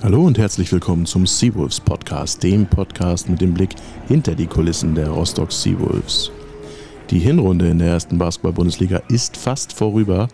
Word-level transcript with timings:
Hallo 0.00 0.24
und 0.24 0.38
herzlich 0.38 0.70
willkommen 0.70 1.06
zum 1.06 1.26
Seawolves 1.26 1.80
Podcast, 1.80 2.44
dem 2.44 2.66
Podcast 2.66 3.28
mit 3.28 3.40
dem 3.40 3.52
Blick 3.52 3.70
hinter 4.06 4.36
die 4.36 4.46
Kulissen 4.46 4.94
der 4.94 5.08
Rostock 5.08 5.50
Seawolves. 5.50 6.30
Die 7.10 7.18
Hinrunde 7.18 7.68
in 7.68 7.80
der 7.80 7.88
ersten 7.88 8.16
Basketball-Bundesliga 8.16 9.02
ist 9.08 9.36
fast 9.36 9.72
vorüber 9.72 10.28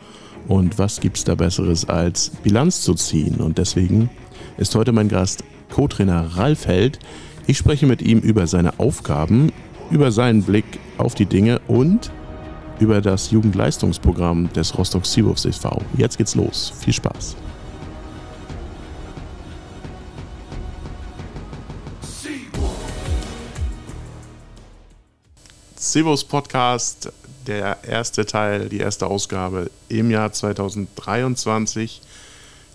und 0.48 0.78
was 0.78 1.00
gibt's 1.00 1.24
da 1.24 1.34
Besseres 1.34 1.88
als 1.88 2.28
Bilanz 2.42 2.82
zu 2.82 2.92
ziehen? 2.92 3.36
Und 3.36 3.56
deswegen 3.56 4.10
ist 4.58 4.74
heute 4.74 4.92
mein 4.92 5.08
Gast 5.08 5.44
Co-Trainer 5.70 6.36
Ralf 6.36 6.66
Held. 6.66 6.98
Ich 7.46 7.56
spreche 7.56 7.86
mit 7.86 8.02
ihm 8.02 8.18
über 8.18 8.46
seine 8.46 8.78
Aufgaben, 8.78 9.50
über 9.90 10.12
seinen 10.12 10.42
Blick 10.42 10.78
auf 10.98 11.14
die 11.14 11.26
Dinge 11.26 11.58
und 11.68 12.12
über 12.80 13.00
das 13.00 13.30
Jugendleistungsprogramm 13.30 14.52
des 14.52 14.76
Rostock 14.76 15.06
Seawolves 15.06 15.46
e.V. 15.46 15.80
Jetzt 15.96 16.18
geht's 16.18 16.34
los. 16.34 16.70
Viel 16.80 16.92
Spaß. 16.92 17.36
Seawolves 25.94 26.24
Podcast, 26.24 27.12
der 27.46 27.78
erste 27.84 28.26
Teil, 28.26 28.68
die 28.68 28.78
erste 28.78 29.06
Ausgabe 29.06 29.70
im 29.88 30.10
Jahr 30.10 30.32
2023. 30.32 32.00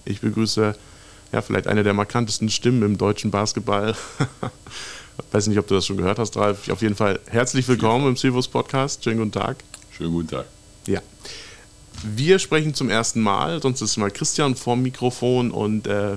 Ich 0.05 0.22
begrüße 0.22 0.73
ja 1.34 1.41
vielleicht 1.41 1.68
eine 1.68 1.84
der 1.84 1.94
markantesten 1.94 2.48
Stimmen 2.48 2.82
im 2.82 2.98
deutschen 2.98 3.30
Basketball. 3.30 3.94
Ich 5.18 5.24
weiß 5.34 5.48
nicht, 5.48 5.60
ob 5.60 5.68
du 5.68 5.76
das 5.76 5.86
schon 5.86 5.98
gehört 5.98 6.18
hast, 6.18 6.38
Ralf. 6.38 6.70
Auf 6.70 6.82
jeden 6.82 6.96
Fall 6.96 7.20
herzlich 7.26 7.68
willkommen 7.68 8.08
im 8.08 8.16
Seawolves 8.16 8.48
Podcast. 8.48 9.04
Schönen 9.04 9.18
guten 9.18 9.34
Tag. 9.34 9.58
Schönen 9.91 10.13
guten 10.13 10.30
Tag. 10.30 10.46
Ja. 10.88 11.02
Wir 12.04 12.40
sprechen 12.40 12.74
zum 12.74 12.90
ersten 12.90 13.20
Mal, 13.20 13.62
sonst 13.62 13.82
ist 13.82 13.98
mal 13.98 14.12
Christian 14.12 14.55
vorm 14.55 14.82
Mikrofon 14.82 15.52
und 15.52 15.88
äh, 15.88 16.15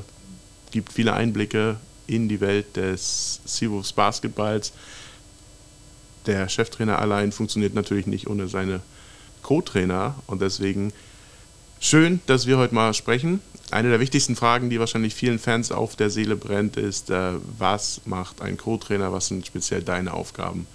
gibt 0.70 0.92
viele 0.92 1.14
Einblicke 1.14 1.78
in 2.06 2.28
die 2.28 2.40
Welt 2.40 2.76
des 2.76 3.40
Seawolves 3.44 3.92
Basketballs. 3.92 4.72
Der 6.26 6.48
Cheftrainer 6.48 6.98
allein 6.98 7.32
funktioniert 7.32 7.74
natürlich 7.74 8.06
nicht 8.06 8.28
ohne 8.28 8.48
seine 8.48 8.80
Co-Trainer 9.42 10.14
und 10.26 10.40
deswegen 10.40 10.92
schön, 11.80 12.20
dass 12.26 12.46
wir 12.46 12.58
heute 12.58 12.74
mal 12.74 12.94
sprechen. 12.94 13.40
Eine 13.70 13.90
der 13.90 14.00
wichtigsten 14.00 14.36
Fragen, 14.36 14.70
die 14.70 14.78
wahrscheinlich 14.78 15.14
vielen 15.14 15.38
Fans 15.38 15.72
auf 15.72 15.96
der 15.96 16.10
Seele 16.10 16.36
brennt, 16.36 16.76
ist, 16.76 17.10
äh, 17.10 17.32
was 17.58 18.02
macht 18.04 18.40
ein 18.42 18.56
Co-Trainer, 18.56 19.12
was 19.12 19.28
sind 19.28 19.46
speziell 19.46 19.82
deine 19.82 20.12
Aufgaben? 20.14 20.66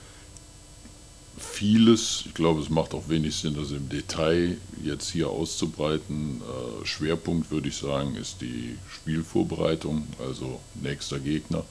vieles. 1.37 2.23
Ich 2.25 2.33
glaube, 2.33 2.61
es 2.61 2.69
macht 2.69 2.93
auch 2.93 3.09
wenig 3.09 3.35
Sinn, 3.35 3.55
das 3.55 3.71
im 3.71 3.89
Detail 3.89 4.57
jetzt 4.83 5.09
hier 5.09 5.29
auszubreiten. 5.29 6.41
Äh, 6.41 6.85
Schwerpunkt, 6.85 7.51
würde 7.51 7.69
ich 7.69 7.77
sagen, 7.77 8.15
ist 8.15 8.41
die 8.41 8.77
Spielvorbereitung, 8.91 10.07
also 10.19 10.59
nächster 10.75 11.19
Gegner. 11.19 11.63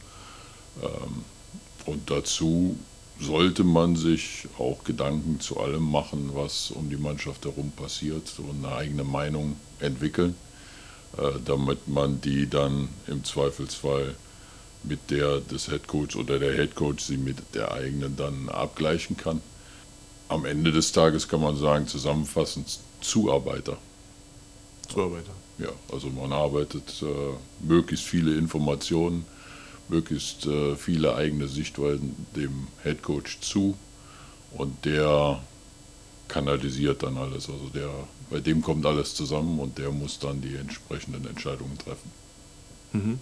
Ähm, 0.83 1.25
und 1.85 2.11
dazu 2.11 2.77
sollte 3.21 3.65
man 3.65 3.97
sich 3.97 4.47
auch 4.59 4.85
Gedanken 4.85 5.41
zu 5.41 5.59
allem 5.59 5.91
machen, 5.91 6.31
was 6.35 6.71
um 6.71 6.91
die 6.91 6.97
Mannschaft 6.97 7.45
herum 7.45 7.73
passiert 7.73 8.33
und 8.39 8.65
eine 8.65 8.75
eigene 8.75 9.05
Meinung 9.05 9.57
entwickeln, 9.81 10.35
äh, 11.17 11.41
damit 11.45 11.89
man 11.89 12.21
die 12.21 12.49
dann 12.49 12.89
im 13.07 13.25
Zweifelsfall 13.25 14.15
mit 14.83 15.11
der 15.11 15.41
des 15.41 15.69
Headcoach 15.69 16.17
oder 16.17 16.39
der 16.39 16.55
Headcoach 16.55 17.01
sie 17.01 17.17
mit 17.17 17.39
der 17.55 17.73
eigenen 17.73 18.17
dann 18.17 18.49
abgleichen 18.49 19.17
kann 19.17 19.41
am 20.29 20.45
Ende 20.45 20.73
des 20.73 20.93
Tages 20.93 21.29
kann 21.29 21.41
man 21.41 21.57
sagen, 21.57 21.87
zusammenfassend 21.87 22.79
Zuarbeiter. 23.01 23.77
Zuarbeiter. 24.89 25.33
Ja, 25.59 25.69
also 25.93 26.09
man 26.09 26.33
arbeitet 26.33 27.03
äh, 27.03 27.67
möglichst 27.67 28.05
viele 28.05 28.37
Informationen, 28.37 29.25
möglichst 29.89 30.47
äh, 30.47 30.77
viele 30.77 31.15
eigene 31.15 31.49
Sichtweisen 31.49 32.27
dem 32.35 32.67
Headcoach 32.83 33.41
zu 33.41 33.77
und 34.53 34.85
der 34.85 35.41
kanalisiert 36.29 37.03
dann 37.03 37.17
alles. 37.17 37.49
Also 37.49 37.69
der, 37.75 37.91
bei 38.31 38.41
dem 38.41 38.63
kommt 38.63 38.85
alles 38.87 39.15
zusammen 39.15 39.59
und 39.59 39.79
der 39.79 39.91
muss 39.91 40.19
dann 40.19 40.41
die 40.41 40.57
entsprechenden 40.57 41.27
Entscheidungen 41.27 41.79
treffen. 41.79 42.11
Mhm. 42.93 43.19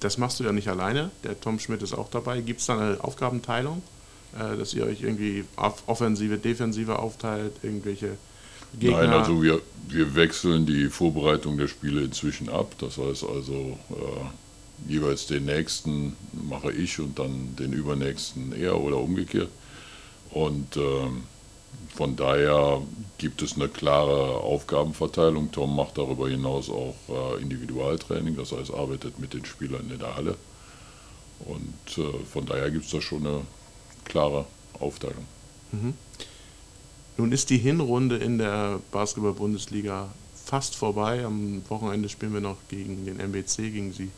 Das 0.00 0.18
machst 0.18 0.40
du 0.40 0.44
ja 0.44 0.52
nicht 0.52 0.68
alleine, 0.68 1.10
der 1.24 1.40
Tom 1.40 1.58
Schmidt 1.58 1.82
ist 1.82 1.92
auch 1.94 2.10
dabei. 2.10 2.40
Gibt 2.40 2.60
es 2.60 2.66
da 2.66 2.78
eine 2.78 3.02
Aufgabenteilung? 3.04 3.82
Äh, 4.34 4.56
dass 4.56 4.72
ihr 4.72 4.84
euch 4.84 5.02
irgendwie 5.02 5.44
Offensive, 5.86 6.38
Defensive 6.38 6.98
aufteilt, 6.98 7.52
irgendwelche 7.62 8.16
Gegner? 8.78 9.02
Nein, 9.02 9.10
also 9.10 9.42
wir, 9.42 9.60
wir 9.88 10.14
wechseln 10.14 10.64
die 10.64 10.88
Vorbereitung 10.88 11.58
der 11.58 11.68
Spiele 11.68 12.02
inzwischen 12.02 12.48
ab. 12.48 12.74
Das 12.78 12.96
heißt 12.96 13.24
also, 13.24 13.78
äh, 13.90 14.24
jeweils 14.88 15.26
den 15.26 15.44
nächsten 15.44 16.16
mache 16.48 16.72
ich 16.72 16.98
und 16.98 17.18
dann 17.18 17.56
den 17.56 17.72
übernächsten 17.72 18.52
er 18.52 18.80
oder 18.80 18.98
umgekehrt. 18.98 19.50
Und 20.30 20.76
äh, 20.76 20.80
von 21.94 22.16
daher 22.16 22.82
gibt 23.18 23.42
es 23.42 23.54
eine 23.54 23.68
klare 23.68 24.38
Aufgabenverteilung. 24.38 25.52
Tom 25.52 25.76
macht 25.76 25.98
darüber 25.98 26.28
hinaus 26.28 26.70
auch 26.70 26.94
äh, 27.08 27.42
Individualtraining, 27.42 28.36
das 28.36 28.52
heißt 28.52 28.72
arbeitet 28.72 29.18
mit 29.18 29.34
den 29.34 29.44
Spielern 29.44 29.90
in 29.90 29.98
der 29.98 30.16
Halle. 30.16 30.36
Und 31.40 31.98
äh, 31.98 32.24
von 32.24 32.46
daher 32.46 32.70
gibt 32.70 32.86
es 32.86 32.90
da 32.92 33.00
schon 33.00 33.26
eine 33.26 33.40
klare 34.04 34.46
Aufteilung. 34.78 35.26
Mhm. 35.72 35.94
Nun 37.18 37.32
ist 37.32 37.50
die 37.50 37.58
Hinrunde 37.58 38.16
in 38.16 38.38
der 38.38 38.80
Basketball-Bundesliga 38.90 40.08
fast 40.34 40.76
vorbei. 40.76 41.24
Am 41.24 41.62
Wochenende 41.68 42.08
spielen 42.08 42.32
wir 42.32 42.40
noch 42.40 42.56
gegen 42.68 43.04
den 43.04 43.20
MBC, 43.20 43.56
gegen 43.70 43.92
die 43.92 44.10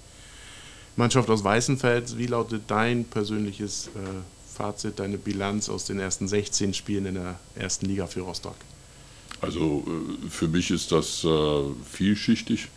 Mannschaft 0.97 1.28
aus 1.31 1.43
Weißenfels. 1.43 2.19
Wie 2.19 2.27
lautet 2.27 2.62
dein 2.69 3.05
persönliches 3.05 3.88
äh, 3.88 4.00
Fazit, 4.55 4.99
deine 4.99 5.19
Bilanz 5.19 5.69
aus 5.69 5.84
den 5.84 5.99
ersten 5.99 6.28
16 6.28 6.75
Spielen 6.75 7.06
in 7.06 7.15
der 7.15 7.38
ersten 7.56 7.87
Liga 7.87 8.06
für 8.06 8.21
Rostock? 8.21 8.56
Also 9.41 9.84
äh, 9.87 10.28
für 10.31 10.49
mich 10.49 10.71
ist 10.71 10.93
das 10.93 11.25
äh, 11.25 11.62
vielschichtig. 11.91 12.69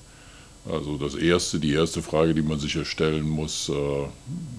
Also 0.69 0.97
das 0.97 1.15
erste, 1.15 1.59
die 1.59 1.71
erste 1.71 2.01
Frage, 2.01 2.33
die 2.33 2.41
man 2.41 2.59
sich 2.59 2.73
ja 2.73 2.83
stellen 2.83 3.27
muss, 3.27 3.69
äh, 3.69 3.73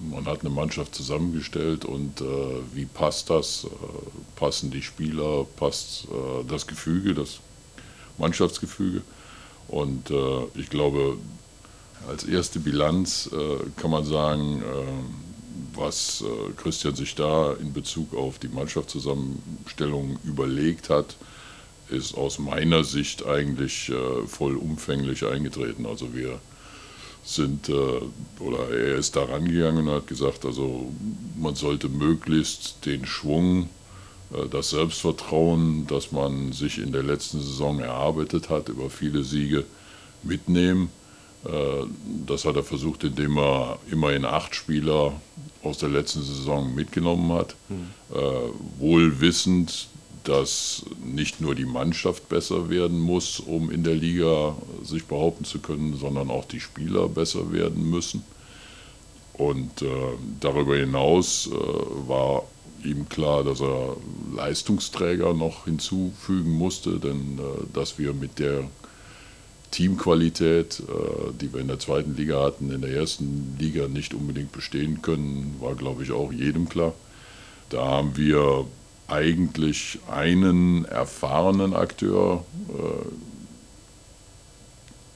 man 0.09 0.25
hat 0.25 0.41
eine 0.41 0.49
Mannschaft 0.49 0.95
zusammengestellt 0.95 1.85
und 1.85 2.21
äh, 2.21 2.25
wie 2.73 2.85
passt 2.85 3.29
das? 3.29 3.65
Äh, 3.65 3.67
passen 4.35 4.71
die 4.71 4.81
Spieler, 4.81 5.45
passt 5.55 6.05
äh, 6.05 6.45
das 6.47 6.65
Gefüge, 6.65 7.13
das 7.13 7.39
Mannschaftsgefüge? 8.17 9.01
Und 9.67 10.11
ich 10.55 10.67
glaube, 10.71 11.17
als 12.09 12.23
erste 12.23 12.59
Bilanz 12.59 13.29
äh, 13.31 13.37
kann 13.79 13.91
man 13.91 14.05
sagen, 14.05 14.63
was 15.75 16.23
Christian 16.57 16.93
sich 16.93 17.15
da 17.15 17.53
in 17.53 17.71
Bezug 17.71 18.13
auf 18.13 18.37
die 18.37 18.49
Mannschaftszusammenstellung 18.49 20.19
überlegt 20.25 20.89
hat, 20.89 21.15
ist 21.89 22.15
aus 22.15 22.39
meiner 22.39 22.83
Sicht 22.83 23.25
eigentlich 23.25 23.89
äh, 23.89 24.27
vollumfänglich 24.27 25.25
eingetreten. 25.25 25.85
Also 25.85 26.13
wir 26.13 26.39
sind, 27.23 27.69
äh, 27.69 28.01
oder 28.39 28.69
er 28.69 28.95
ist 28.95 29.15
da 29.15 29.23
rangegangen 29.23 29.87
und 29.87 29.93
hat 29.93 30.07
gesagt, 30.07 30.45
also 30.45 30.91
man 31.37 31.55
sollte 31.55 31.89
möglichst 31.89 32.85
den 32.85 33.05
Schwung, 33.05 33.69
äh, 34.33 34.47
das 34.49 34.71
Selbstvertrauen, 34.71 35.87
das 35.87 36.11
man 36.11 36.51
sich 36.51 36.79
in 36.79 36.91
der 36.91 37.03
letzten 37.03 37.39
Saison 37.39 37.79
erarbeitet 37.79 38.49
hat, 38.49 38.69
über 38.69 38.89
viele 38.89 39.23
Siege 39.23 39.65
mitnehmen. 40.23 40.89
Äh, 41.45 41.85
das 42.25 42.45
hat 42.45 42.55
er 42.55 42.63
versucht, 42.63 43.03
indem 43.03 43.37
er 43.37 43.79
immerhin 43.91 44.25
acht 44.25 44.55
Spieler 44.55 45.13
aus 45.63 45.77
der 45.77 45.89
letzten 45.89 46.21
Saison 46.21 46.73
mitgenommen 46.73 47.33
hat, 47.33 47.53
mhm. 47.67 47.89
wohl 48.79 49.19
wissend, 49.19 49.89
dass 50.23 50.85
nicht 51.03 51.41
nur 51.41 51.55
die 51.55 51.65
Mannschaft 51.65 52.29
besser 52.29 52.69
werden 52.69 52.99
muss, 52.99 53.39
um 53.39 53.69
in 53.71 53.83
der 53.83 53.95
Liga 53.95 54.55
sich 54.83 55.05
behaupten 55.05 55.43
zu 55.43 55.59
können, 55.59 55.97
sondern 55.97 56.29
auch 56.29 56.45
die 56.45 56.59
Spieler 56.59 57.09
besser 57.09 57.51
werden 57.51 57.89
müssen. 57.89 58.23
Und 59.33 59.81
äh, 59.81 59.87
darüber 60.39 60.75
hinaus 60.75 61.49
äh, 61.51 62.07
war 62.07 62.43
ihm 62.83 63.07
klar, 63.07 63.43
dass 63.43 63.61
er 63.61 63.95
Leistungsträger 64.35 65.33
noch 65.33 65.65
hinzufügen 65.65 66.51
musste, 66.51 66.99
denn 66.99 67.39
äh, 67.39 67.65
dass 67.73 67.97
wir 67.97 68.13
mit 68.13 68.37
der 68.37 68.65
Teamqualität, 69.71 70.79
äh, 70.79 71.33
die 71.39 71.53
wir 71.53 71.61
in 71.61 71.67
der 71.67 71.79
zweiten 71.79 72.15
Liga 72.15 72.41
hatten, 72.43 72.71
in 72.71 72.81
der 72.81 72.91
ersten 72.91 73.55
Liga 73.59 73.87
nicht 73.87 74.13
unbedingt 74.13 74.51
bestehen 74.51 75.01
können, 75.01 75.55
war, 75.59 75.75
glaube 75.75 76.03
ich, 76.03 76.11
auch 76.11 76.31
jedem 76.31 76.67
klar. 76.69 76.93
Da 77.69 77.85
haben 77.85 78.17
wir 78.17 78.65
eigentlich 79.07 79.99
einen 80.09 80.85
erfahrenen 80.85 81.73
Akteur 81.73 82.45
äh, 82.69 83.05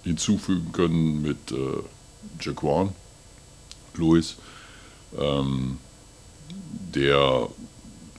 hinzufügen 0.03 0.71
können 0.71 1.21
mit 1.21 1.51
äh, 1.51 1.81
Jaquan 2.41 2.89
Lewis, 3.95 4.37
ähm, 5.17 5.77
der 6.93 7.47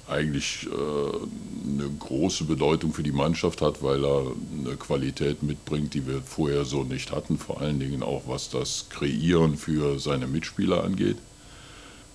eigentlich 0.09 0.67
äh, 0.67 1.69
eine 1.69 1.89
große 1.99 2.45
Bedeutung 2.45 2.93
für 2.93 3.03
die 3.03 3.12
Mannschaft 3.12 3.62
hat, 3.62 3.83
weil 3.83 4.05
er 4.05 4.33
eine 4.59 4.77
Qualität 4.77 5.43
mitbringt, 5.43 5.95
die 5.95 6.06
wir 6.06 6.21
vorher 6.21 6.65
so 6.65 6.85
nicht 6.85 7.11
hatten, 7.11 7.39
vor 7.39 7.61
allen 7.61 7.81
Dingen 7.81 8.03
auch 8.03 8.23
was 8.27 8.51
das 8.51 8.87
Kreieren 8.91 9.56
für 9.56 9.99
seine 9.99 10.27
Mitspieler 10.27 10.85
angeht. 10.85 11.17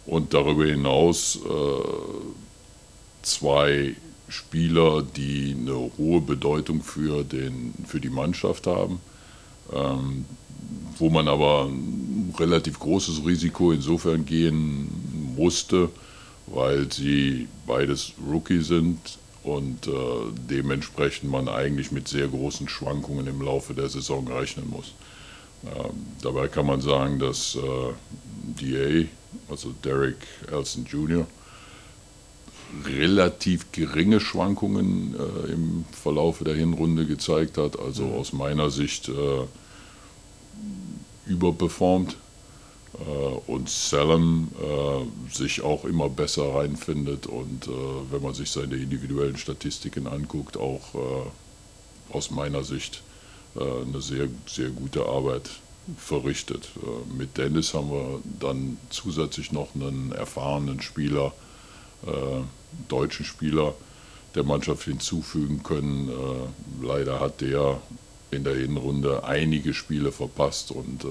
Und 0.06 0.34
darüber 0.34 0.66
hinaus 0.66 1.38
äh, 1.38 1.84
zwei 3.22 3.96
Spieler, 4.28 5.02
die 5.02 5.56
eine 5.60 5.92
hohe 5.98 6.22
Bedeutung 6.22 6.84
für, 6.84 7.24
den, 7.24 7.74
für 7.88 8.00
die 8.00 8.10
Mannschaft 8.10 8.68
haben, 8.68 9.00
ähm, 9.74 10.26
wo 10.98 11.10
man 11.10 11.28
aber 11.28 11.66
ein 11.66 12.34
relativ 12.38 12.80
großes 12.80 13.26
Risiko 13.26 13.72
insofern 13.72 14.26
gehen 14.26 14.90
musste, 15.36 15.90
weil 16.52 16.92
sie 16.92 17.48
beides 17.68 18.14
Rookie 18.30 18.62
sind 18.62 19.00
und 19.44 19.88
äh, 19.88 19.92
dementsprechend 20.50 21.32
man 21.32 21.48
eigentlich 21.48 21.92
mit 21.92 22.08
sehr 22.08 22.28
großen 22.28 22.68
Schwankungen 22.68 23.28
im 23.28 23.42
Laufe 23.42 23.74
der 23.74 23.90
Saison 23.90 24.28
rechnen 24.28 24.70
muss. 24.70 24.94
Ähm, 25.66 25.92
dabei 26.22 26.48
kann 26.48 26.66
man 26.66 26.82
sagen, 26.82 27.20
dass 27.20 27.56
äh, 27.56 27.94
DA, 28.62 29.08
also 29.50 29.74
Derek 29.84 30.18
Elson 30.52 30.86
Jr., 30.86 31.28
relativ 32.86 33.72
geringe 33.72 34.20
Schwankungen 34.20 35.16
äh, 35.16 35.52
im 35.52 35.86
Verlauf 35.92 36.44
der 36.44 36.56
Hinrunde 36.56 37.06
gezeigt 37.06 37.58
hat. 37.58 37.80
Also 37.80 38.06
mhm. 38.06 38.14
aus 38.14 38.34
meiner 38.34 38.70
Sicht 38.70 39.10
äh, 39.10 39.46
überperformt 41.28 42.16
und 43.48 43.70
Salem 43.70 44.50
äh, 44.62 45.34
sich 45.34 45.62
auch 45.62 45.86
immer 45.86 46.10
besser 46.10 46.56
reinfindet 46.56 47.28
und 47.28 47.68
äh, 47.68 47.72
wenn 48.12 48.22
man 48.22 48.34
sich 48.34 48.50
seine 48.50 48.76
individuellen 48.76 49.38
Statistiken 49.38 50.08
anguckt, 50.08 50.58
auch 50.58 50.96
äh, 50.96 52.14
aus 52.14 52.32
meiner 52.32 52.64
Sicht 52.64 53.04
eine 53.56 54.00
sehr, 54.00 54.28
sehr 54.46 54.70
gute 54.70 55.06
Arbeit 55.08 55.50
verrichtet. 55.98 56.70
mit 57.18 57.38
Dennis 57.38 57.74
haben 57.74 57.90
wir 57.90 58.22
dann 58.40 58.78
zusätzlich 58.92 59.52
noch 59.52 59.74
einen 59.74 60.12
erfahrenen 60.12 60.82
Spieler, 60.82 61.34
deutschen 62.88 63.26
Spieler 63.26 63.74
der 64.36 64.44
Mannschaft 64.44 64.84
hinzufügen 64.84 65.64
können. 65.64 66.10
Äh, 66.10 66.86
leider 66.86 67.20
hat 67.20 67.42
der 67.42 67.82
in 68.32 68.44
der 68.44 68.56
Hinrunde 68.56 69.24
einige 69.24 69.74
Spiele 69.74 70.12
verpasst 70.12 70.72
und 70.72 71.04
äh, 71.04 71.08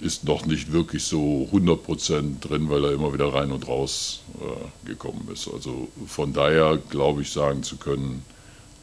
ist 0.00 0.24
noch 0.24 0.44
nicht 0.44 0.72
wirklich 0.72 1.04
so 1.04 1.48
100% 1.52 2.40
drin, 2.40 2.68
weil 2.68 2.84
er 2.84 2.92
immer 2.92 3.14
wieder 3.14 3.32
rein 3.32 3.50
und 3.50 3.66
raus 3.66 4.22
äh, 4.40 4.86
gekommen 4.86 5.28
ist. 5.32 5.48
Also 5.48 5.88
von 6.06 6.32
daher 6.32 6.78
glaube 6.90 7.22
ich 7.22 7.32
sagen 7.32 7.62
zu 7.62 7.76
können, 7.76 8.22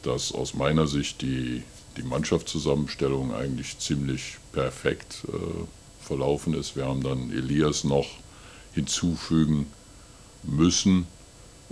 dass 0.02 0.32
aus 0.32 0.54
meiner 0.54 0.86
Sicht 0.86 1.22
die, 1.22 1.62
die 1.96 2.02
Mannschaftszusammenstellung 2.02 3.34
eigentlich 3.34 3.78
ziemlich 3.78 4.38
perfekt 4.52 5.22
äh, 5.28 6.04
verlaufen 6.04 6.54
ist. 6.54 6.76
Wir 6.76 6.86
haben 6.86 7.02
dann 7.02 7.30
Elias 7.30 7.84
noch 7.84 8.06
hinzufügen 8.74 9.66
müssen 10.42 11.06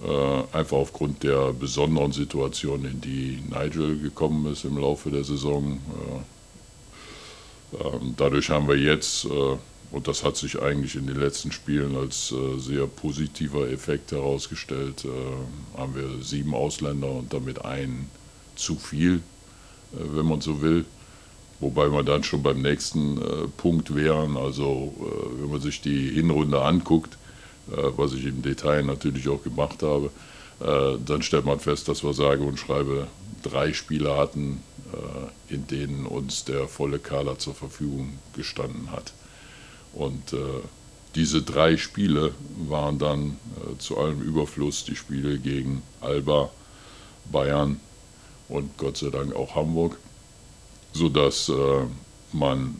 äh, 0.00 0.56
einfach 0.56 0.78
aufgrund 0.78 1.22
der 1.22 1.52
besonderen 1.52 2.12
Situation, 2.12 2.84
in 2.84 3.00
die 3.00 3.42
Nigel 3.50 3.98
gekommen 3.98 4.50
ist 4.50 4.64
im 4.64 4.78
Laufe 4.78 5.10
der 5.10 5.24
Saison. 5.24 5.80
Äh, 7.72 7.86
ähm, 7.86 8.14
dadurch 8.16 8.50
haben 8.50 8.69
wir 8.69 8.76
jetzt, 8.76 9.24
äh, 9.24 9.56
und 9.90 10.08
das 10.08 10.24
hat 10.24 10.36
sich 10.36 10.60
eigentlich 10.60 10.96
in 10.96 11.06
den 11.06 11.20
letzten 11.20 11.52
Spielen 11.52 11.96
als 11.96 12.32
sehr 12.56 12.86
positiver 12.86 13.70
Effekt 13.70 14.10
herausgestellt, 14.12 15.06
haben 15.76 15.94
wir 15.94 16.24
sieben 16.24 16.54
Ausländer 16.54 17.10
und 17.10 17.34
damit 17.34 17.62
einen 17.62 18.08
zu 18.56 18.76
viel, 18.76 19.20
wenn 19.92 20.24
man 20.24 20.40
so 20.40 20.62
will. 20.62 20.86
Wobei 21.60 21.92
wir 21.92 22.02
dann 22.04 22.24
schon 22.24 22.42
beim 22.42 22.62
nächsten 22.62 23.20
Punkt 23.58 23.94
wären. 23.94 24.38
Also, 24.38 24.94
wenn 25.38 25.50
man 25.50 25.60
sich 25.60 25.82
die 25.82 26.08
Hinrunde 26.08 26.62
anguckt, 26.62 27.19
äh, 27.70 27.90
was 27.96 28.12
ich 28.12 28.26
im 28.26 28.42
Detail 28.42 28.82
natürlich 28.82 29.28
auch 29.28 29.42
gemacht 29.42 29.82
habe, 29.82 30.10
äh, 30.60 30.98
dann 31.04 31.22
stellt 31.22 31.44
man 31.44 31.60
fest, 31.60 31.88
dass 31.88 32.02
wir 32.02 32.12
sage 32.12 32.42
und 32.42 32.58
schreibe 32.58 33.06
drei 33.42 33.72
Spiele 33.72 34.16
hatten, 34.16 34.62
äh, 34.71 34.71
in 35.48 35.66
denen 35.66 36.06
uns 36.06 36.44
der 36.44 36.68
volle 36.68 36.98
Kader 36.98 37.38
zur 37.38 37.54
Verfügung 37.54 38.18
gestanden 38.34 38.90
hat. 38.90 39.12
Und 39.92 40.34
diese 41.14 41.42
drei 41.42 41.76
Spiele 41.76 42.34
waren 42.68 42.98
dann 42.98 43.36
zu 43.78 43.98
allem 43.98 44.22
Überfluss 44.22 44.84
die 44.84 44.96
Spiele 44.96 45.38
gegen 45.38 45.82
Alba, 46.00 46.50
Bayern 47.30 47.80
und 48.48 48.76
Gott 48.78 48.96
sei 48.96 49.10
Dank 49.10 49.34
auch 49.34 49.54
Hamburg, 49.54 49.98
sodass 50.92 51.50
man 52.32 52.76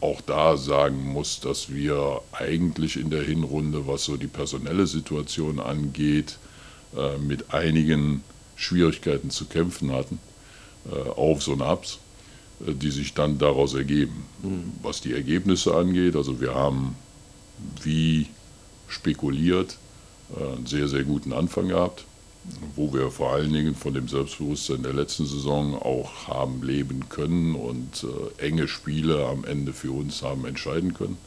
auch 0.00 0.20
da 0.20 0.56
sagen 0.56 1.12
muss, 1.12 1.40
dass 1.40 1.72
wir 1.72 2.20
eigentlich 2.32 2.96
in 2.96 3.10
der 3.10 3.22
Hinrunde, 3.22 3.86
was 3.86 4.04
so 4.04 4.16
die 4.16 4.28
personelle 4.28 4.86
Situation 4.86 5.58
angeht, 5.58 6.38
äh, 6.96 7.18
mit 7.18 7.52
einigen 7.52 8.22
Schwierigkeiten 8.56 9.30
zu 9.30 9.46
kämpfen 9.46 9.92
hatten, 9.92 10.16
äh, 10.16 10.27
Aufs 11.10 11.48
und 11.48 11.62
Abs, 11.62 11.98
äh, 12.66 12.72
die 12.74 12.90
sich 12.90 13.14
dann 13.14 13.38
daraus 13.38 13.74
ergeben. 13.74 14.24
Mhm. 14.42 14.72
Was 14.82 15.00
die 15.00 15.12
Ergebnisse 15.12 15.74
angeht, 15.74 16.16
also 16.16 16.40
wir 16.40 16.54
haben 16.54 16.96
wie 17.82 18.26
spekuliert 18.86 19.76
einen 20.36 20.66
sehr, 20.66 20.86
sehr 20.86 21.02
guten 21.02 21.32
Anfang 21.32 21.68
gehabt 21.68 22.04
wo 22.76 22.92
wir 22.92 23.10
vor 23.10 23.32
allen 23.32 23.52
Dingen 23.52 23.74
von 23.74 23.94
dem 23.94 24.08
Selbstbewusstsein 24.08 24.82
der 24.82 24.92
letzten 24.92 25.26
Saison 25.26 25.74
auch 25.74 26.28
haben 26.28 26.62
leben 26.62 27.08
können 27.08 27.54
und 27.54 28.04
äh, 28.04 28.46
enge 28.46 28.68
Spiele 28.68 29.26
am 29.26 29.44
Ende 29.44 29.72
für 29.72 29.92
uns 29.92 30.22
haben 30.22 30.44
entscheiden 30.44 30.94
können. 30.94 31.18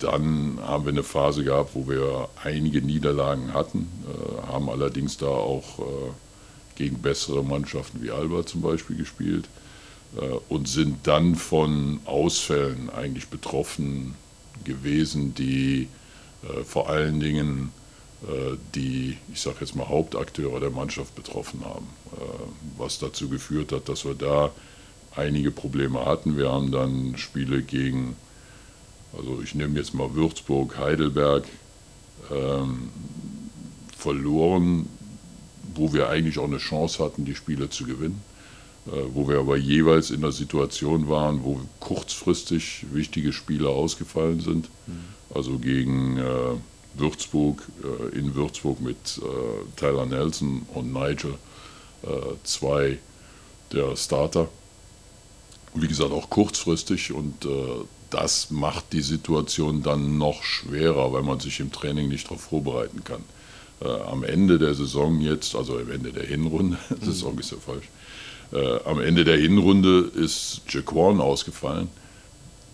Dann 0.00 0.58
haben 0.60 0.84
wir 0.84 0.92
eine 0.92 1.04
Phase 1.04 1.44
gehabt, 1.44 1.70
wo 1.74 1.88
wir 1.88 2.28
einige 2.42 2.82
Niederlagen 2.82 3.54
hatten, 3.54 3.88
äh, 4.06 4.46
haben 4.48 4.68
allerdings 4.68 5.16
da 5.16 5.28
auch 5.28 5.78
äh, 5.78 5.82
gegen 6.76 6.98
bessere 6.98 7.44
Mannschaften 7.44 8.02
wie 8.02 8.10
Alba 8.10 8.46
zum 8.46 8.62
Beispiel 8.62 8.96
gespielt 8.96 9.48
äh, 10.16 10.26
und 10.48 10.68
sind 10.68 11.06
dann 11.06 11.34
von 11.34 12.00
Ausfällen 12.04 12.90
eigentlich 12.90 13.28
betroffen 13.28 14.14
gewesen, 14.64 15.34
die 15.34 15.88
äh, 16.42 16.64
vor 16.64 16.88
allen 16.88 17.20
Dingen 17.20 17.72
äh, 18.26 18.56
die, 18.74 19.16
ich 19.32 19.40
sage 19.40 19.58
jetzt 19.60 19.74
mal, 19.74 19.88
Hauptakteure 19.88 20.60
der 20.60 20.70
Mannschaft 20.70 21.14
betroffen 21.14 21.64
haben. 21.64 21.86
Was 22.76 22.98
dazu 22.98 23.30
geführt 23.30 23.72
hat, 23.72 23.88
dass 23.88 24.04
wir 24.04 24.14
da 24.14 24.50
einige 25.16 25.50
Probleme 25.50 26.04
hatten. 26.04 26.36
Wir 26.36 26.52
haben 26.52 26.70
dann 26.70 27.16
Spiele 27.16 27.62
gegen, 27.62 28.16
also 29.16 29.40
ich 29.42 29.54
nehme 29.54 29.78
jetzt 29.78 29.94
mal 29.94 30.14
Würzburg, 30.14 30.76
Heidelberg, 30.76 31.44
ähm, 32.30 32.90
verloren, 33.96 34.88
wo 35.74 35.92
wir 35.92 36.08
eigentlich 36.08 36.38
auch 36.38 36.44
eine 36.44 36.58
Chance 36.58 37.02
hatten, 37.02 37.24
die 37.24 37.34
Spiele 37.34 37.70
zu 37.70 37.84
gewinnen. 37.84 38.22
Äh, 38.86 38.90
wo 39.14 39.28
wir 39.28 39.38
aber 39.38 39.56
jeweils 39.56 40.10
in 40.10 40.22
der 40.22 40.32
Situation 40.32 41.08
waren, 41.08 41.44
wo 41.44 41.60
kurzfristig 41.78 42.84
wichtige 42.92 43.32
Spiele 43.32 43.68
ausgefallen 43.68 44.40
sind. 44.40 44.68
Mhm. 44.86 45.04
Also 45.32 45.58
gegen 45.58 46.18
äh, 46.18 46.54
Würzburg, 46.94 47.62
äh, 47.82 48.18
in 48.18 48.34
Würzburg 48.34 48.80
mit 48.80 49.20
Tyler 49.76 50.06
Nelson 50.06 50.62
und 50.74 50.92
Nigel, 50.92 51.34
zwei 52.42 52.98
der 53.72 53.96
Starter. 53.96 54.48
Wie 55.74 55.86
gesagt, 55.86 56.10
auch 56.10 56.28
kurzfristig 56.28 57.12
und 57.12 57.46
das 58.10 58.50
macht 58.50 58.92
die 58.92 59.00
Situation 59.00 59.82
dann 59.82 60.18
noch 60.18 60.42
schwerer, 60.42 61.12
weil 61.12 61.22
man 61.22 61.38
sich 61.38 61.60
im 61.60 61.70
Training 61.70 62.08
nicht 62.08 62.26
darauf 62.26 62.42
vorbereiten 62.42 63.04
kann. 63.04 63.22
Am 63.84 64.24
Ende 64.24 64.58
der 64.58 64.74
Saison 64.74 65.20
jetzt, 65.20 65.54
also 65.54 65.78
am 65.78 65.90
Ende 65.90 66.12
der 66.12 66.24
Hinrunde, 66.24 66.76
mhm. 66.90 67.04
Saison 67.04 67.38
ist 67.38 67.52
ja 67.52 67.58
falsch, 67.58 67.88
am 68.84 69.00
Ende 69.00 69.24
der 69.24 69.38
Hinrunde 69.38 70.10
ist 70.14 70.60
Jaquan 70.68 71.20
ausgefallen. 71.20 71.88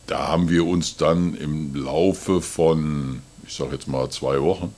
Da 0.09 0.27
haben 0.27 0.49
wir 0.49 0.67
uns 0.67 0.97
dann 0.97 1.37
im 1.37 1.75
Laufe 1.75 2.41
von 2.41 3.23
ich 3.49 3.55
sage 3.55 3.73
jetzt 3.73 3.89
mal 3.89 4.11
zwei 4.11 4.41
Wochen, 4.43 4.75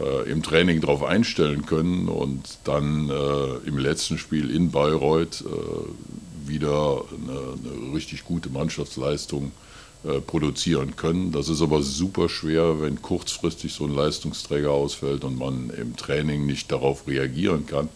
äh, 0.00 0.30
im 0.30 0.42
Training 0.42 0.80
darauf 0.80 1.04
einstellen 1.04 1.66
können 1.66 2.08
und 2.08 2.58
dann 2.64 3.10
äh, 3.10 3.68
im 3.68 3.78
letzten 3.78 4.18
Spiel 4.18 4.50
in 4.50 4.70
Bayreuth 4.70 5.42
äh, 5.42 6.48
wieder 6.48 7.04
eine, 7.12 7.82
eine, 7.82 7.94
richtig 7.94 8.24
gute 8.24 8.48
Mannschaftsleistung 8.48 9.48
äh, 9.48 9.73
produzieren 10.26 10.96
können. 10.96 11.32
Das 11.32 11.48
ist 11.48 11.62
aber 11.62 11.82
super 11.82 12.28
schwer, 12.28 12.80
wenn 12.80 13.00
kurzfristig 13.00 13.72
so 13.72 13.84
ein 13.84 13.94
Leistungsträger 13.94 14.70
ausfällt 14.70 15.24
und 15.24 15.38
man 15.38 15.70
im 15.70 15.96
Training 15.96 16.44
nicht 16.44 16.70
darauf 16.70 17.08
reagieren 17.08 17.66
kann. 17.66 17.88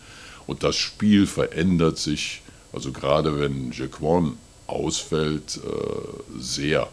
Und 0.46 0.62
das 0.62 0.76
Spiel 0.76 1.26
verändert 1.26 1.98
sich, 1.98 2.40
also 2.72 2.92
gerade 2.92 3.38
wenn 3.38 3.72
Jaquan 3.72 4.38
ausfällt, 4.66 5.58
äh, 5.58 6.40
sehr. 6.40 6.68
Ja. 6.68 6.88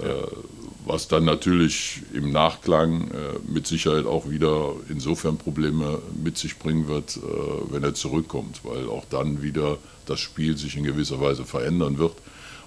Äh, 0.00 0.26
was 0.86 1.06
dann 1.06 1.24
natürlich 1.24 2.00
im 2.14 2.32
Nachklang 2.32 3.10
äh, 3.10 3.38
mit 3.46 3.66
Sicherheit 3.66 4.06
auch 4.06 4.28
wieder 4.28 4.74
insofern 4.88 5.36
Probleme 5.36 6.00
mit 6.22 6.38
sich 6.38 6.58
bringen 6.58 6.88
wird, 6.88 7.18
äh, 7.18 7.20
wenn 7.70 7.84
er 7.84 7.94
zurückkommt, 7.94 8.60
weil 8.64 8.88
auch 8.88 9.04
dann 9.10 9.42
wieder 9.42 9.78
das 10.06 10.18
Spiel 10.18 10.56
sich 10.56 10.76
in 10.76 10.84
gewisser 10.84 11.20
Weise 11.20 11.44
verändern 11.44 11.98
wird 11.98 12.14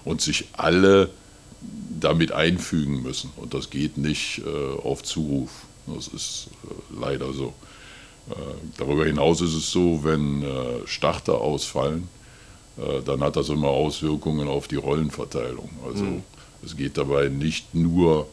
und 0.04 0.20
sich 0.20 0.46
alle 0.52 1.10
damit 1.98 2.32
einfügen 2.32 3.02
müssen. 3.02 3.30
Und 3.36 3.54
das 3.54 3.70
geht 3.70 3.98
nicht 3.98 4.42
äh, 4.44 4.80
auf 4.80 5.02
Zuruf. 5.02 5.50
Das 5.86 6.08
ist 6.08 6.48
äh, 6.64 7.00
leider 7.00 7.32
so. 7.32 7.54
Äh, 8.30 8.34
darüber 8.76 9.06
hinaus 9.06 9.40
ist 9.40 9.54
es 9.54 9.70
so, 9.70 10.04
wenn 10.04 10.42
äh, 10.42 10.86
Starter 10.86 11.40
ausfallen, 11.40 12.08
dann 13.06 13.22
hat 13.22 13.36
das 13.36 13.48
immer 13.48 13.68
Auswirkungen 13.68 14.48
auf 14.48 14.68
die 14.68 14.76
Rollenverteilung. 14.76 15.70
Also 15.86 16.04
mhm. 16.04 16.22
es 16.62 16.76
geht 16.76 16.98
dabei 16.98 17.30
nicht 17.30 17.74
nur 17.74 18.26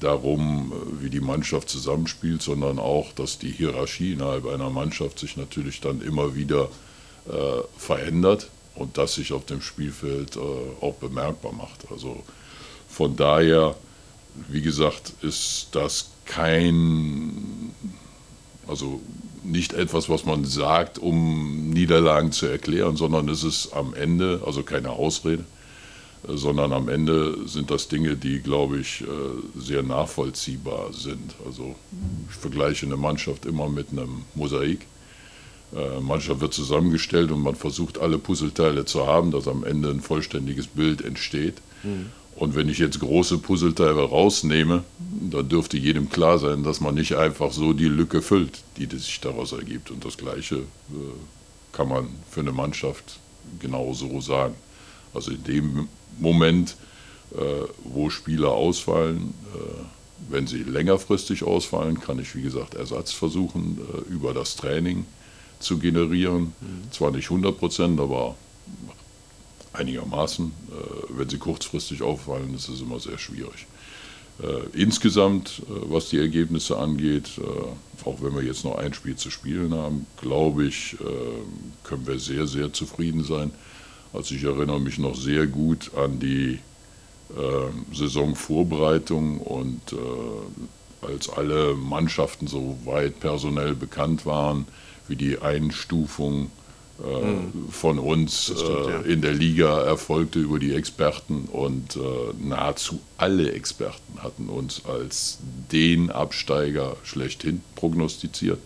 darum, 0.00 0.72
wie 0.98 1.10
die 1.10 1.20
Mannschaft 1.20 1.68
zusammenspielt, 1.68 2.40
sondern 2.40 2.78
auch, 2.78 3.12
dass 3.12 3.38
die 3.38 3.50
Hierarchie 3.50 4.14
innerhalb 4.14 4.46
einer 4.46 4.70
Mannschaft 4.70 5.18
sich 5.18 5.36
natürlich 5.36 5.82
dann 5.82 6.00
immer 6.00 6.34
wieder 6.34 6.70
äh, 7.28 7.62
verändert 7.76 8.48
und 8.74 8.98
das 8.98 9.14
sich 9.14 9.32
auf 9.32 9.46
dem 9.46 9.60
Spielfeld 9.60 10.36
äh, 10.36 10.40
auch 10.80 10.94
bemerkbar 10.94 11.52
macht. 11.52 11.86
Also 11.90 12.22
von 12.92 13.16
daher, 13.16 13.74
wie 14.48 14.60
gesagt, 14.60 15.14
ist 15.22 15.68
das 15.72 16.10
kein, 16.26 17.72
also 18.68 19.00
nicht 19.42 19.72
etwas, 19.72 20.08
was 20.08 20.24
man 20.24 20.44
sagt, 20.44 20.98
um 20.98 21.70
Niederlagen 21.70 22.32
zu 22.32 22.46
erklären, 22.46 22.96
sondern 22.96 23.28
es 23.28 23.44
ist 23.44 23.72
am 23.72 23.94
Ende, 23.94 24.42
also 24.46 24.62
keine 24.62 24.90
Ausrede, 24.90 25.44
sondern 26.22 26.72
am 26.72 26.88
Ende 26.88 27.48
sind 27.48 27.70
das 27.70 27.88
Dinge, 27.88 28.14
die, 28.14 28.40
glaube 28.40 28.78
ich, 28.78 29.00
äh, 29.00 29.06
sehr 29.58 29.82
nachvollziehbar 29.82 30.92
sind. 30.92 31.34
Also 31.46 31.74
ich 32.30 32.36
vergleiche 32.36 32.86
eine 32.86 32.96
Mannschaft 32.96 33.46
immer 33.46 33.68
mit 33.68 33.90
einem 33.90 34.24
Mosaik. 34.34 34.86
Äh, 35.74 36.00
Mannschaft 36.00 36.40
wird 36.40 36.54
zusammengestellt 36.54 37.32
und 37.32 37.40
man 37.40 37.56
versucht 37.56 37.98
alle 37.98 38.18
Puzzleteile 38.18 38.84
zu 38.84 39.06
haben, 39.06 39.30
dass 39.30 39.48
am 39.48 39.64
Ende 39.64 39.90
ein 39.90 40.00
vollständiges 40.00 40.66
Bild 40.66 41.02
entsteht. 41.02 41.54
Mhm. 41.82 42.10
Und 42.36 42.56
wenn 42.56 42.68
ich 42.68 42.78
jetzt 42.78 42.98
große 42.98 43.38
Puzzleteile 43.38 44.02
rausnehme, 44.02 44.84
dann 45.30 45.48
dürfte 45.48 45.76
jedem 45.76 46.08
klar 46.08 46.38
sein, 46.38 46.64
dass 46.64 46.80
man 46.80 46.94
nicht 46.94 47.16
einfach 47.16 47.52
so 47.52 47.72
die 47.72 47.88
Lücke 47.88 48.22
füllt, 48.22 48.62
die 48.76 48.86
sich 48.86 49.20
daraus 49.20 49.52
ergibt. 49.52 49.90
Und 49.90 50.04
das 50.04 50.16
Gleiche 50.16 50.56
äh, 50.56 50.62
kann 51.72 51.88
man 51.88 52.08
für 52.30 52.40
eine 52.40 52.52
Mannschaft 52.52 53.18
genauso 53.60 54.20
sagen. 54.20 54.54
Also 55.14 55.30
in 55.30 55.44
dem 55.44 55.88
Moment, 56.18 56.76
äh, 57.32 57.36
wo 57.84 58.10
Spieler 58.10 58.50
ausfallen, 58.50 59.34
wenn 60.28 60.46
sie 60.46 60.62
längerfristig 60.62 61.42
ausfallen, 61.42 62.00
kann 62.00 62.18
ich, 62.18 62.34
wie 62.34 62.42
gesagt, 62.42 62.74
Ersatz 62.74 63.12
versuchen 63.12 63.78
über 64.08 64.32
das 64.32 64.56
Training 64.56 65.04
zu 65.58 65.78
generieren. 65.78 66.54
Mhm. 66.60 66.92
Zwar 66.92 67.10
nicht 67.10 67.26
100 67.26 67.58
Prozent, 67.58 68.00
aber 68.00 68.36
einigermaßen. 69.72 70.46
Äh, 70.46 71.18
wenn 71.18 71.28
sie 71.28 71.38
kurzfristig 71.38 72.02
auffallen, 72.02 72.54
ist 72.54 72.68
es 72.68 72.80
immer 72.80 73.00
sehr 73.00 73.18
schwierig. 73.18 73.66
Äh, 74.42 74.80
insgesamt, 74.80 75.62
äh, 75.68 75.72
was 75.90 76.08
die 76.08 76.18
Ergebnisse 76.18 76.78
angeht, 76.78 77.40
auch 78.04 78.20
wenn 78.20 78.34
wir 78.34 78.42
jetzt 78.42 78.64
noch 78.64 78.78
ein 78.78 78.94
Spiel 78.94 79.16
zu 79.16 79.30
spielen 79.30 79.74
haben, 79.74 80.06
glaube 80.20 80.64
ich, 80.64 80.96
können 81.84 82.04
wir 82.04 82.18
sehr, 82.18 82.48
sehr 82.48 82.72
zufrieden 82.72 83.22
sein. 83.22 83.52
Also 84.12 84.34
ich 84.34 84.42
erinnere 84.42 84.80
mich 84.80 84.98
noch 84.98 85.14
sehr 85.14 85.46
gut 85.46 85.92
an 85.94 86.18
die 86.18 86.58
Saisonvorbereitung 87.92 89.38
und 89.38 89.94
als 91.00 91.28
alle 91.28 91.74
Mannschaften 91.74 92.48
so 92.48 92.76
weit 92.84 93.20
personell 93.20 93.76
bekannt 93.76 94.26
waren, 94.26 94.66
wie 95.06 95.14
die 95.14 95.38
Einstufung 95.38 96.50
mhm. 96.98 97.68
von 97.70 97.98
uns 97.98 98.44
stimmt, 98.44 98.60
äh, 98.60 98.90
ja. 98.90 99.00
in 99.00 99.22
der 99.22 99.32
Liga 99.32 99.82
erfolgte 99.82 100.38
über 100.38 100.58
die 100.58 100.74
Experten 100.74 101.48
und 101.50 101.96
äh, 101.96 102.00
nahezu 102.40 103.00
alle 103.16 103.52
Experten 103.52 104.22
hatten 104.22 104.48
uns 104.48 104.84
als 104.84 105.38
den 105.70 106.10
Absteiger 106.10 106.96
schlechthin 107.02 107.62
prognostiziert. 107.76 108.58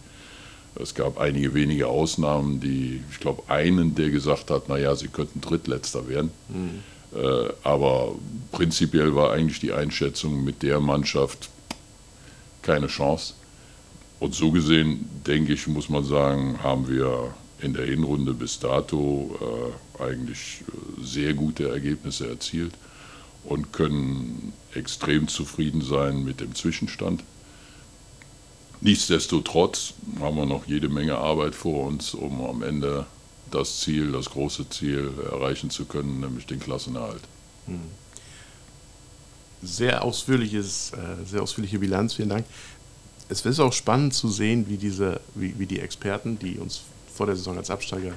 Es 0.79 0.95
gab 0.95 1.19
einige 1.19 1.55
wenige 1.55 1.87
Ausnahmen, 1.87 2.61
die, 2.61 3.03
ich 3.11 3.21
glaube, 3.21 3.45
einen, 3.49 3.95
der 3.95 4.11
gesagt 4.11 4.51
hat, 4.51 4.69
naja, 4.69 4.95
sie 4.95 5.09
könnten 5.09 5.41
Drittletzter 5.41 6.09
werden. 6.09 6.31
Mhm. 6.49 6.83
Äh, 7.19 7.49
aber 7.63 8.15
prinzipiell 8.53 9.15
war 9.15 9.33
eigentlich 9.33 9.61
die 9.61 9.73
Einschätzung 9.73 10.45
mit 10.45 10.63
der 10.63 10.81
Mannschaft 10.81 11.49
keine 12.63 12.89
Chance. 12.89 13.35
Und 14.19 14.35
so 14.35 14.51
gesehen, 14.51 15.09
denke 15.27 15.53
ich, 15.53 15.67
muss 15.67 15.89
man 15.89 16.05
sagen, 16.05 16.59
haben 16.63 16.89
wir 16.89 17.35
in 17.61 17.75
der 17.75 17.87
Hinrunde 17.87 18.35
bis 18.35 18.59
dato 18.59 19.75
äh, 19.99 20.03
eigentlich 20.03 20.63
äh, 20.69 21.05
sehr 21.05 21.35
gute 21.35 21.69
Ergebnisse 21.69 22.29
erzielt 22.29 22.75
und 23.45 23.73
können 23.73 24.53
extrem 24.75 25.29
zufrieden 25.29 25.81
sein 25.81 26.25
mit 26.25 26.41
dem 26.41 26.55
Zwischenstand. 26.55 27.23
Nichtsdestotrotz 28.81 29.95
haben 30.21 30.37
wir 30.37 30.47
noch 30.47 30.67
jede 30.67 30.89
Menge 30.89 31.17
Arbeit 31.17 31.55
vor 31.55 31.87
uns, 31.87 32.13
um 32.13 32.45
am 32.45 32.63
Ende 32.63 33.07
das 33.51 33.81
Ziel, 33.81 34.13
das 34.13 34.31
große 34.31 34.69
Ziel 34.69 35.11
erreichen 35.31 35.71
zu 35.71 35.87
können, 35.87 36.21
nämlich 36.21 36.47
den 36.47 36.61
Klassenerhalt. 36.61 37.23
Hm. 37.67 37.81
Sehr 39.63 40.05
ausführliches, 40.05 40.93
äh, 40.93 41.25
sehr 41.25 41.43
ausführliche 41.43 41.79
Bilanz, 41.79 42.15
vielen 42.15 42.29
Dank. 42.29 42.45
Es 43.29 43.45
ist 43.45 43.61
auch 43.61 43.73
spannend 43.73 44.15
zu 44.15 44.29
sehen, 44.29 44.69
wie, 44.69 44.77
diese, 44.77 45.21
wie, 45.35 45.59
wie 45.59 45.67
die 45.67 45.81
Experten, 45.81 46.39
die 46.39 46.59
uns 46.59 46.83
vor 47.17 47.27
der 47.27 47.37
Saison 47.37 47.57
als 47.57 47.71
Absteiger 47.71 48.13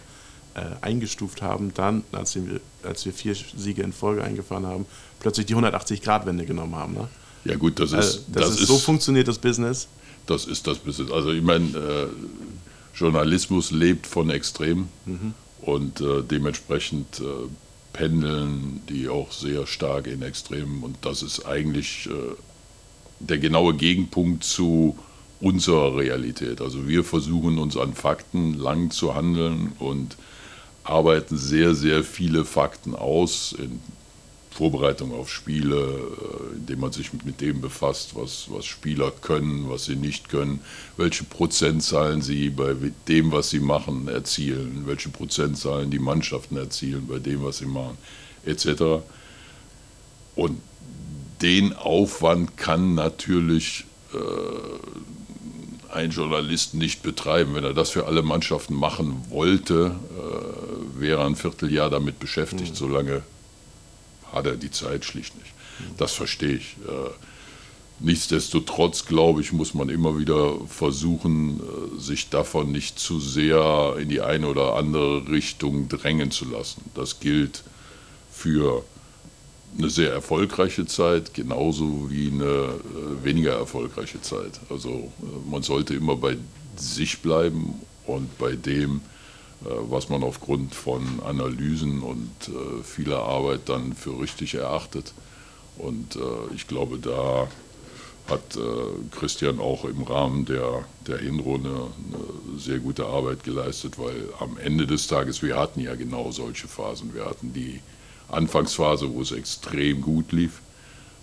äh, 0.55 0.61
eingestuft 0.81 1.41
haben, 1.41 1.73
dann, 1.73 2.03
als 2.11 2.35
wir, 2.35 2.59
als 2.83 3.05
wir 3.05 3.13
vier 3.13 3.35
Siege 3.35 3.81
in 3.81 3.93
Folge 3.93 4.23
eingefahren 4.23 4.65
haben, 4.65 4.85
plötzlich 5.19 5.45
die 5.45 5.55
180-Grad-Wende 5.55 6.45
genommen 6.45 6.75
haben. 6.75 6.93
Ne? 6.93 7.07
Ja 7.45 7.55
gut, 7.55 7.79
das 7.79 7.91
ist, 7.91 7.95
also, 7.95 8.19
das, 8.27 8.43
das 8.49 8.61
ist, 8.61 8.67
so 8.67 8.77
funktioniert 8.77 9.27
das 9.27 9.39
Business. 9.39 9.87
Das 10.25 10.45
ist 10.45 10.67
das 10.67 10.77
Business. 10.79 11.11
Also 11.11 11.31
ich 11.31 11.41
meine, 11.41 11.65
äh, 11.65 12.07
Journalismus 12.95 13.71
lebt 13.71 14.05
von 14.05 14.29
Extremen 14.29 14.89
mhm. 15.05 15.33
und 15.61 16.01
äh, 16.01 16.21
dementsprechend 16.21 17.19
äh, 17.19 17.23
pendeln 17.93 18.81
die 18.89 19.09
auch 19.09 19.31
sehr 19.31 19.65
stark 19.65 20.07
in 20.07 20.21
Extremen 20.21 20.83
und 20.83 20.97
das 21.01 21.23
ist 21.23 21.45
eigentlich 21.45 22.07
äh, 22.07 22.35
der 23.19 23.37
genaue 23.37 23.73
Gegenpunkt 23.73 24.43
zu 24.43 24.97
unserer 25.41 25.97
Realität. 25.97 26.61
Also 26.61 26.87
wir 26.87 27.03
versuchen 27.03 27.59
uns 27.59 27.77
an 27.77 27.93
Fakten 27.93 28.53
lang 28.55 28.91
zu 28.91 29.15
handeln 29.15 29.73
und 29.79 30.17
arbeiten 30.83 31.37
sehr, 31.37 31.75
sehr 31.75 32.03
viele 32.03 32.45
Fakten 32.45 32.95
aus 32.95 33.55
in 33.57 33.79
Vorbereitung 34.51 35.13
auf 35.13 35.31
Spiele, 35.31 35.77
äh, 35.77 36.55
indem 36.57 36.81
man 36.81 36.91
sich 36.91 37.13
mit 37.13 37.39
dem 37.39 37.61
befasst, 37.61 38.15
was, 38.15 38.47
was 38.49 38.65
Spieler 38.65 39.11
können, 39.11 39.69
was 39.69 39.85
sie 39.85 39.95
nicht 39.95 40.27
können, 40.27 40.59
welche 40.97 41.23
Prozentzahlen 41.23 42.21
sie 42.21 42.49
bei 42.49 42.75
dem, 43.07 43.31
was 43.31 43.51
sie 43.51 43.61
machen, 43.61 44.09
erzielen, 44.09 44.83
welche 44.85 45.09
Prozentzahlen 45.09 45.91
die 45.91 45.99
Mannschaften 45.99 46.57
erzielen 46.57 47.07
bei 47.07 47.19
dem, 47.19 47.41
was 47.43 47.59
sie 47.59 47.67
machen, 47.67 47.97
etc. 48.45 49.01
Und 50.35 50.59
den 51.41 51.71
Aufwand 51.73 52.57
kann 52.57 52.95
natürlich 52.95 53.85
äh, 54.13 54.17
ein 55.91 56.11
Journalist 56.11 56.73
nicht 56.73 57.01
betreiben. 57.03 57.55
Wenn 57.55 57.63
er 57.63 57.73
das 57.73 57.89
für 57.89 58.05
alle 58.05 58.21
Mannschaften 58.21 58.75
machen 58.75 59.25
wollte, 59.29 59.95
äh, 60.17 61.01
wäre 61.01 61.21
er 61.21 61.25
ein 61.25 61.35
Vierteljahr 61.35 61.89
damit 61.89 62.19
beschäftigt. 62.19 62.71
Mhm. 62.71 62.75
Solange 62.75 63.23
hat 64.31 64.45
er 64.45 64.55
die 64.55 64.71
Zeit 64.71 65.05
schlicht 65.05 65.35
nicht. 65.37 65.53
Mhm. 65.79 65.97
Das 65.97 66.13
verstehe 66.13 66.55
ich. 66.55 66.77
Äh, 66.87 67.09
nichtsdestotrotz, 67.99 69.05
glaube 69.05 69.41
ich, 69.41 69.51
muss 69.51 69.73
man 69.73 69.89
immer 69.89 70.17
wieder 70.17 70.55
versuchen, 70.67 71.59
äh, 71.59 71.99
sich 71.99 72.29
davon 72.29 72.71
nicht 72.71 72.99
zu 72.99 73.19
sehr 73.19 73.95
in 73.99 74.09
die 74.09 74.21
eine 74.21 74.47
oder 74.47 74.75
andere 74.75 75.27
Richtung 75.29 75.89
drängen 75.89 76.31
zu 76.31 76.45
lassen. 76.45 76.83
Das 76.93 77.19
gilt 77.19 77.63
für 78.31 78.83
eine 79.77 79.89
sehr 79.89 80.11
erfolgreiche 80.11 80.85
Zeit, 80.85 81.33
genauso 81.33 82.09
wie 82.09 82.31
eine 82.31 82.43
äh, 82.45 83.23
weniger 83.23 83.53
erfolgreiche 83.53 84.21
Zeit. 84.21 84.59
Also 84.69 84.89
äh, 84.89 85.49
man 85.49 85.63
sollte 85.63 85.93
immer 85.93 86.15
bei 86.15 86.37
sich 86.75 87.21
bleiben 87.21 87.75
und 88.05 88.37
bei 88.37 88.55
dem, 88.55 89.01
äh, 89.63 89.69
was 89.89 90.09
man 90.09 90.23
aufgrund 90.23 90.75
von 90.75 91.21
Analysen 91.25 92.01
und 92.01 92.29
vieler 92.83 93.19
Arbeit 93.19 93.61
dann 93.65 93.93
für 93.93 94.19
richtig 94.19 94.55
erachtet. 94.55 95.13
Und 95.77 96.17
ich 96.53 96.67
glaube, 96.67 96.97
da 96.97 97.47
hat 98.29 98.59
Christian 99.11 99.59
auch 99.59 99.85
im 99.85 100.03
Rahmen 100.03 100.45
der, 100.45 100.83
der 101.07 101.19
Hinrunde 101.19 101.69
eine 101.69 102.59
sehr 102.59 102.79
gute 102.79 103.05
Arbeit 103.05 103.43
geleistet, 103.43 103.97
weil 103.97 104.29
am 104.39 104.57
Ende 104.57 104.85
des 104.87 105.07
Tages, 105.07 105.41
wir 105.41 105.57
hatten 105.57 105.79
ja 105.79 105.95
genau 105.95 106.31
solche 106.31 106.67
Phasen. 106.67 107.13
Wir 107.13 107.25
hatten 107.25 107.53
die 107.53 107.79
Anfangsphase, 108.31 109.13
wo 109.13 109.21
es 109.21 109.31
extrem 109.31 110.01
gut 110.01 110.31
lief, 110.31 110.61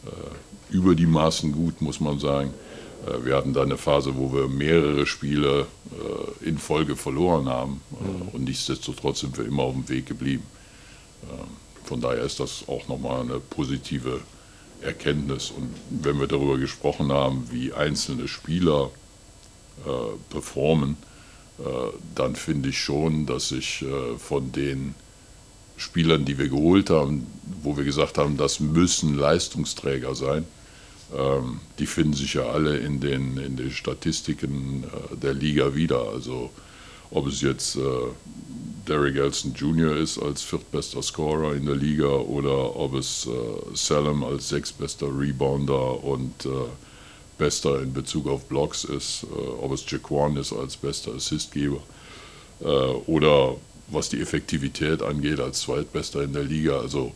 äh, 0.04 0.75
über 0.75 0.94
die 0.94 1.06
Maßen 1.06 1.52
gut, 1.52 1.80
muss 1.80 2.00
man 2.00 2.18
sagen. 2.18 2.52
Äh, 3.06 3.25
wir 3.25 3.36
hatten 3.36 3.52
da 3.52 3.62
eine 3.62 3.76
Phase, 3.76 4.16
wo 4.16 4.32
wir 4.32 4.48
mehrere 4.48 5.06
Spiele 5.06 5.66
äh, 5.92 6.48
in 6.48 6.58
Folge 6.58 6.96
verloren 6.96 7.48
haben 7.48 7.80
mhm. 7.90 8.28
und 8.32 8.44
nichtsdestotrotz 8.44 9.20
sind 9.20 9.38
wir 9.38 9.44
immer 9.44 9.64
auf 9.64 9.75
dem 9.75 9.88
Weg 9.88 10.06
geblieben. 10.06 10.44
Ähm, 11.30 11.46
von 11.84 12.00
daher 12.00 12.22
ist 12.22 12.40
das 12.40 12.64
auch 12.66 12.88
nochmal 12.88 13.20
eine 13.20 13.38
positive 13.38 14.20
Erkenntnis. 14.80 15.52
Und 15.52 15.72
wenn 15.88 16.18
wir 16.18 16.26
darüber 16.26 16.58
gesprochen 16.58 17.12
haben, 17.12 17.46
wie 17.50 17.72
einzelne 17.72 18.26
Spieler 18.28 18.90
performen, 20.30 20.96
dann 22.14 22.34
finde 22.34 22.70
ich 22.70 22.78
schon, 22.80 23.26
dass 23.26 23.50
sich 23.50 23.82
äh, 23.82 24.18
von 24.18 24.50
den 24.50 24.94
Spielern, 25.76 26.25
die 26.25 26.38
wir 26.38 26.49
geholt 26.49 26.90
haben, 26.90 27.26
wo 27.62 27.76
wir 27.76 27.85
gesagt 27.85 28.18
haben, 28.18 28.37
das 28.37 28.61
müssen 28.61 29.16
Leistungsträger 29.16 30.14
sein, 30.14 30.45
ähm, 31.16 31.61
die 31.78 31.87
finden 31.87 32.14
sich 32.14 32.35
ja 32.35 32.47
alle 32.47 32.78
in 32.78 33.00
den, 33.00 33.37
in 33.37 33.56
den 33.56 33.71
Statistiken 33.71 34.85
äh, 34.85 35.16
der 35.16 35.35
Liga 35.35 35.75
wieder. 35.75 36.09
Also 36.09 36.50
ob 37.11 37.26
es 37.28 37.40
jetzt 37.42 37.76
äh, 37.76 37.80
Derek 38.88 39.16
Elson 39.16 39.52
Jr. 39.54 39.97
ist 39.97 40.18
als 40.18 40.42
viertbester 40.42 41.02
Scorer 41.02 41.54
in 41.54 41.66
der 41.66 41.76
Liga 41.76 42.09
oder 42.09 42.76
ob 42.76 42.95
es 42.95 43.26
äh, 43.26 43.30
Salem 43.75 44.23
als 44.23 44.49
sechstbester 44.49 45.06
Rebounder 45.06 46.02
und 46.04 46.47
äh, 46.47 46.49
bester 47.38 47.83
in 47.83 47.92
Bezug 47.92 48.28
auf 48.28 48.45
Blocks 48.47 48.85
ist, 48.85 49.25
äh, 49.25 49.64
ob 49.64 49.73
es 49.73 49.88
Jaquan 49.90 50.37
ist 50.37 50.52
als 50.52 50.76
bester 50.76 51.14
Assistgeber 51.14 51.80
äh, 52.61 52.64
oder 52.64 53.56
was 53.88 54.09
die 54.09 54.21
Effektivität 54.21 55.02
angeht 55.02 55.40
als 55.40 55.61
zweitbester 55.61 56.23
in 56.23 56.33
der 56.33 56.45
Liga. 56.45 56.81
Also 56.81 57.12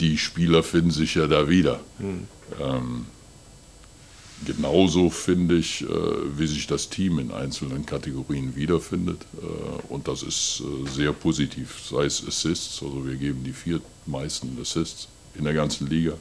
die 0.00 0.18
Spieler 0.18 0.62
finden 0.62 0.90
sich 0.90 1.14
ja 1.14 1.26
da 1.26 1.48
wieder. 1.48 1.80
Mhm. 1.98 2.28
Ähm, 2.60 3.06
genauso 4.44 5.10
finde 5.10 5.56
ich, 5.56 5.82
äh, 5.82 5.86
wie 6.36 6.46
sich 6.46 6.66
das 6.66 6.88
Team 6.88 7.18
in 7.18 7.30
einzelnen 7.30 7.86
Kategorien 7.86 8.56
wiederfindet. 8.56 9.22
Äh, 9.40 9.92
und 9.92 10.08
das 10.08 10.22
ist 10.22 10.62
äh, 10.62 10.90
sehr 10.90 11.12
positiv, 11.12 11.80
sei 11.88 12.04
es 12.04 12.26
Assists, 12.26 12.82
also 12.82 13.06
wir 13.06 13.16
geben 13.16 13.44
die 13.44 13.52
vier 13.52 13.80
meisten 14.06 14.56
Assists 14.60 15.08
in 15.34 15.44
der 15.44 15.54
ganzen 15.54 15.88
Liga. 15.88 16.14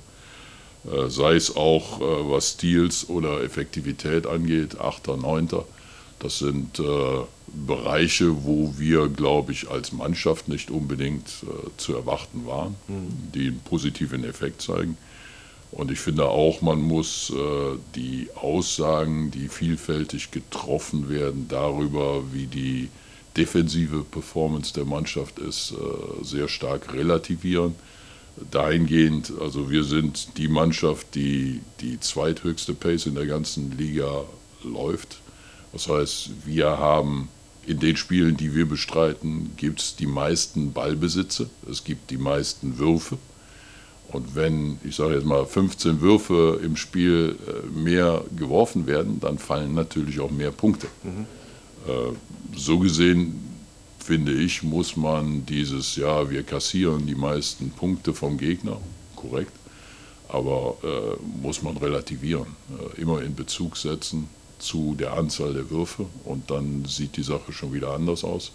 Sei 1.07 1.35
es 1.35 1.55
auch, 1.55 2.01
was 2.29 2.49
Steals 2.49 3.07
oder 3.07 3.41
Effektivität 3.41 4.27
angeht, 4.27 4.81
Achter, 4.81 5.15
Neunter. 5.15 5.65
Das 6.23 6.39
sind 6.39 6.81
Bereiche, 7.67 8.45
wo 8.45 8.73
wir, 8.77 9.09
glaube 9.09 9.51
ich, 9.51 9.69
als 9.69 9.91
Mannschaft 9.91 10.47
nicht 10.47 10.71
unbedingt 10.71 11.27
zu 11.77 11.93
erwarten 11.93 12.45
waren, 12.45 12.75
mhm. 12.87 13.31
die 13.35 13.47
einen 13.47 13.59
positiven 13.59 14.23
Effekt 14.23 14.61
zeigen. 14.61 14.97
Und 15.73 15.89
ich 15.89 15.99
finde 15.99 16.25
auch, 16.25 16.61
man 16.61 16.81
muss 16.81 17.31
äh, 17.31 17.77
die 17.95 18.29
Aussagen, 18.35 19.31
die 19.31 19.47
vielfältig 19.47 20.29
getroffen 20.29 21.09
werden 21.09 21.47
darüber, 21.49 22.21
wie 22.31 22.45
die 22.45 22.89
defensive 23.35 24.03
Performance 24.03 24.73
der 24.73 24.85
Mannschaft 24.85 25.39
ist, 25.39 25.71
äh, 25.71 26.23
sehr 26.23 26.47
stark 26.47 26.93
relativieren. 26.93 27.73
Dahingehend, 28.51 29.33
also 29.41 29.71
wir 29.71 29.83
sind 29.83 30.37
die 30.37 30.47
Mannschaft, 30.47 31.15
die 31.15 31.61
die 31.81 31.99
zweithöchste 31.99 32.75
Pace 32.75 33.07
in 33.07 33.15
der 33.15 33.25
ganzen 33.25 33.75
Liga 33.75 34.25
läuft. 34.63 35.17
Das 35.73 35.89
heißt, 35.89 36.29
wir 36.45 36.77
haben 36.77 37.29
in 37.65 37.79
den 37.79 37.97
Spielen, 37.97 38.37
die 38.37 38.55
wir 38.55 38.67
bestreiten, 38.67 39.51
gibt 39.57 39.79
es 39.81 39.95
die 39.95 40.05
meisten 40.05 40.71
Ballbesitze, 40.71 41.49
es 41.69 41.83
gibt 41.83 42.11
die 42.11 42.17
meisten 42.17 42.77
Würfe. 42.77 43.17
Und 44.09 44.35
wenn, 44.35 44.79
ich 44.83 44.95
sage 44.95 45.15
jetzt 45.15 45.25
mal, 45.25 45.45
15 45.45 46.01
Würfe 46.01 46.59
im 46.63 46.75
Spiel 46.75 47.35
äh, 47.47 47.67
mehr 47.67 48.23
geworfen 48.37 48.85
werden, 48.85 49.19
dann 49.19 49.39
fallen 49.39 49.73
natürlich 49.73 50.19
auch 50.19 50.31
mehr 50.31 50.51
Punkte. 50.51 50.87
Mhm. 51.03 51.25
So 52.55 52.79
gesehen, 52.79 53.41
finde 53.99 54.33
ich, 54.33 54.63
muss 54.63 54.95
man 54.95 55.45
dieses, 55.45 55.95
ja, 55.95 56.29
wir 56.29 56.43
kassieren 56.43 57.05
die 57.07 57.15
meisten 57.15 57.71
Punkte 57.71 58.13
vom 58.13 58.37
Gegner, 58.37 58.77
korrekt, 59.15 59.51
aber 60.29 60.77
äh, 60.83 61.41
muss 61.41 61.61
man 61.61 61.77
relativieren, 61.77 62.47
äh, 62.69 63.01
immer 63.01 63.21
in 63.21 63.35
Bezug 63.35 63.75
setzen 63.77 64.29
zu 64.63 64.95
der 64.95 65.13
Anzahl 65.13 65.53
der 65.53 65.69
Würfe 65.69 66.05
und 66.23 66.49
dann 66.49 66.85
sieht 66.85 67.17
die 67.17 67.23
Sache 67.23 67.51
schon 67.51 67.73
wieder 67.73 67.93
anders 67.93 68.23
aus. 68.23 68.51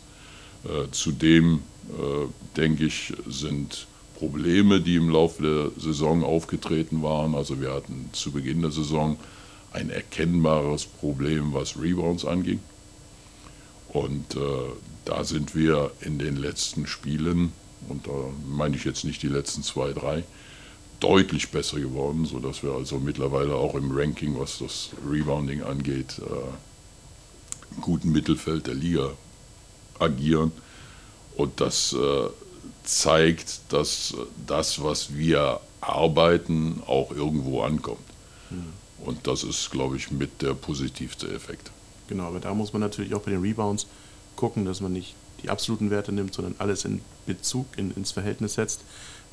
Äh, 0.65 0.91
zudem, 0.91 1.61
äh, 1.91 2.27
denke 2.57 2.87
ich, 2.87 3.13
sind 3.29 3.87
Probleme, 4.19 4.81
die 4.81 4.97
im 4.97 5.11
Laufe 5.11 5.43
der 5.43 5.71
Saison 5.81 6.25
aufgetreten 6.25 7.03
waren. 7.03 7.35
Also 7.35 7.61
wir 7.61 7.73
hatten 7.73 8.11
zu 8.13 8.33
Beginn 8.33 8.63
der 8.63 8.73
Saison 8.73 9.17
ein 9.73 9.91
erkennbares 9.91 10.87
Problem, 10.87 11.55
was 11.55 11.81
Rebounds 11.81 12.25
anging. 12.25 12.61
Und 13.91 14.35
äh, 14.35 14.39
da 15.05 15.25
sind 15.25 15.55
wir 15.55 15.93
in 16.01 16.19
den 16.19 16.37
letzten 16.37 16.87
Spielen, 16.87 17.53
und 17.89 18.07
da 18.07 18.13
meine 18.49 18.77
ich 18.77 18.85
jetzt 18.85 19.05
nicht 19.05 19.23
die 19.23 19.29
letzten 19.29 19.63
zwei, 19.63 19.93
drei, 19.93 20.25
deutlich 21.01 21.51
besser 21.51 21.79
geworden, 21.79 22.25
sodass 22.27 22.63
wir 22.63 22.73
also 22.73 22.99
mittlerweile 22.99 23.55
auch 23.55 23.75
im 23.75 23.97
Ranking, 23.97 24.39
was 24.39 24.59
das 24.59 24.91
Rebounding 25.09 25.63
angeht, 25.63 26.19
äh, 26.19 27.75
im 27.75 27.81
guten 27.83 28.11
Mittelfeld 28.11 28.67
der 28.67 28.75
Liga 28.75 29.13
agieren. 29.99 30.53
Und 31.37 31.61
das 31.61 31.93
äh, 31.93 32.29
zeigt, 32.85 33.61
dass 33.69 34.15
das, 34.47 34.83
was 34.83 35.15
wir 35.15 35.61
arbeiten, 35.81 36.83
auch 36.87 37.13
irgendwo 37.13 37.63
ankommt. 37.63 38.01
Mhm. 38.51 38.73
Und 39.05 39.27
das 39.27 39.45
ist, 39.45 39.71
glaube 39.71 39.97
ich, 39.97 40.11
mit 40.11 40.43
der 40.43 40.55
positivste 40.55 41.29
Effekt. 41.33 41.71
Genau, 42.09 42.25
aber 42.25 42.41
da 42.41 42.55
muss 42.55 42.73
man 42.73 42.81
natürlich 42.81 43.15
auch 43.15 43.21
bei 43.21 43.31
den 43.31 43.43
Rebounds 43.43 43.87
gucken, 44.35 44.65
dass 44.65 44.81
man 44.81 44.93
nicht 44.93 45.15
die 45.43 45.51
absoluten 45.51 45.91
Werte 45.91 46.11
nimmt, 46.11 46.35
sondern 46.35 46.57
alles 46.59 46.85
in 46.85 47.01
Bezug, 47.27 47.67
in, 47.77 47.93
ins 47.93 48.13
Verhältnis 48.13 48.55
setzt. 48.55 48.81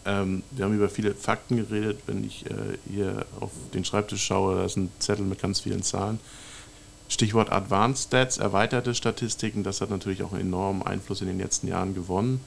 Ähm, 0.06 0.44
wir 0.52 0.65
haben 0.65 0.76
über 0.76 0.89
viele 0.89 1.13
Fakten 1.15 1.58
geredet. 1.58 2.00
Wenn 2.06 2.24
ich 2.24 2.46
äh, 2.46 2.78
hier 2.91 3.26
auf 3.39 3.52
den 3.74 3.86
Schreibtisch 3.86 4.24
schaue, 4.24 4.58
da 4.58 4.65
ist 4.65 4.78
ein 4.78 4.91
Zettel 5.00 5.26
mit 5.26 5.41
ganz 5.41 5.62
vielen 5.62 5.84
Zahlen. 5.84 6.20
Stichwort 7.08 7.52
Advanced 7.52 8.08
Stats, 8.08 8.38
erweiterte 8.38 8.96
Statistiken, 8.96 9.63
das 9.63 9.80
hat 9.80 9.91
natürlich 9.91 10.24
auch 10.24 10.34
einen 10.34 10.48
enormen 10.48 10.82
Einfluss 10.82 11.22
in 11.22 11.28
den 11.28 11.38
letzten 11.38 11.68
Jahren 11.68 11.94
gewonnen 11.94 12.41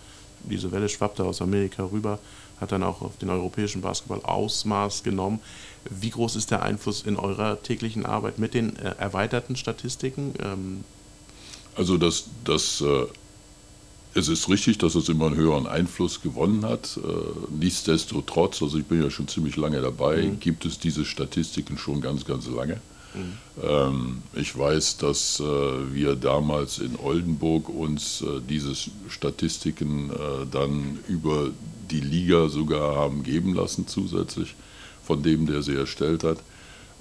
diese 0.45 0.73
Welle 0.73 0.89
schwappte 0.89 1.25
aus 1.25 1.43
Amerika 1.43 1.85
rüber, 1.85 2.19
hat 2.61 2.73
dann 2.73 2.83
auch 2.83 3.03
auf 3.03 3.17
den 3.19 3.31
europäischen 3.31 3.83
Basketball 3.83 4.23
Ausmaß 4.23 5.03
genommen. 5.03 5.41
Wie 5.89 6.11
groß 6.11 6.37
ist 6.37 6.51
der 6.51 6.63
Einfluss 6.63 7.03
in 7.03 7.17
eurer 7.17 7.63
täglichen 7.63 8.05
Arbeit 8.05 8.39
mit 8.39 8.55
den 8.55 8.77
äh, 8.77 8.95
erweiterten 8.99 9.57
Statistiken? 9.57 10.35
Ähm 10.43 10.85
also 11.77 11.97
das, 11.97 12.25
das 12.45 12.81
äh, 12.81 13.07
es 14.15 14.29
ist 14.29 14.49
richtig, 14.49 14.79
dass 14.79 14.95
es 14.95 15.09
immer 15.09 15.27
einen 15.27 15.37
höheren 15.37 15.67
Einfluss 15.67 16.21
gewonnen 16.21 16.65
hat. 16.65 16.99
Äh, 16.99 17.55
nichtsdestotrotz, 17.59 18.63
also 18.63 18.79
ich 18.79 18.85
bin 18.85 19.03
ja 19.03 19.11
schon 19.11 19.29
ziemlich 19.29 19.57
lange 19.57 19.81
dabei, 19.81 20.23
mhm. 20.23 20.41
gibt 20.41 20.65
es 20.65 20.79
diese 20.79 21.05
Statistiken 21.05 21.79
schon 21.79 22.01
ganz, 22.01 22.25
ganz 22.25 22.47
lange. 22.49 22.81
Mhm. 23.15 24.23
ich 24.35 24.57
weiß, 24.57 24.99
dass 24.99 25.41
äh, 25.41 25.45
wir 25.45 26.15
damals 26.15 26.79
in 26.79 26.95
Oldenburg 26.97 27.71
uns 27.71 28.21
äh, 28.21 28.41
diese 28.47 28.75
Statistiken 29.09 30.11
dann 30.53 30.99
über 31.09 31.49
die 31.91 32.01
Liga 32.01 32.49
sogar 32.49 32.97
haben 32.97 33.23
geben 33.23 33.55
lassen 33.55 33.89
zusätzlich 33.89 34.55
von 35.03 35.23
dem, 35.23 35.47
der 35.47 35.63
sie 35.63 35.75
erstellt 35.75 36.23
hat. 36.23 36.39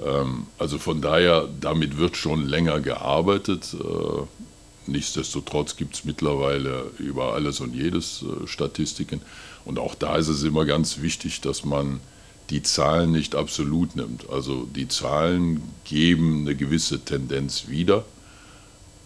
Ähm, 0.03 0.47
also 0.57 0.77
von 0.77 1.01
daher, 1.01 1.49
damit 1.59 1.97
wird 1.97 2.15
schon 2.15 2.47
länger 2.47 2.79
gearbeitet. 2.79 3.75
Nichtsdestotrotz 4.87 5.75
gibt 5.75 5.95
es 5.95 6.05
mittlerweile 6.05 6.91
über 6.97 7.33
alles 7.33 7.59
und 7.59 7.73
jedes 7.73 8.23
Statistiken. 8.45 9.21
Und 9.65 9.79
auch 9.79 9.95
da 9.95 10.15
ist 10.15 10.29
es 10.29 10.43
immer 10.43 10.65
ganz 10.65 11.01
wichtig, 11.01 11.41
dass 11.41 11.65
man 11.65 11.99
die 12.49 12.63
Zahlen 12.63 13.11
nicht 13.11 13.35
absolut 13.35 13.95
nimmt. 13.95 14.29
Also 14.29 14.67
die 14.75 14.87
Zahlen 14.87 15.61
geben 15.83 16.41
eine 16.41 16.55
gewisse 16.55 16.99
Tendenz 16.99 17.67
wieder, 17.67 18.05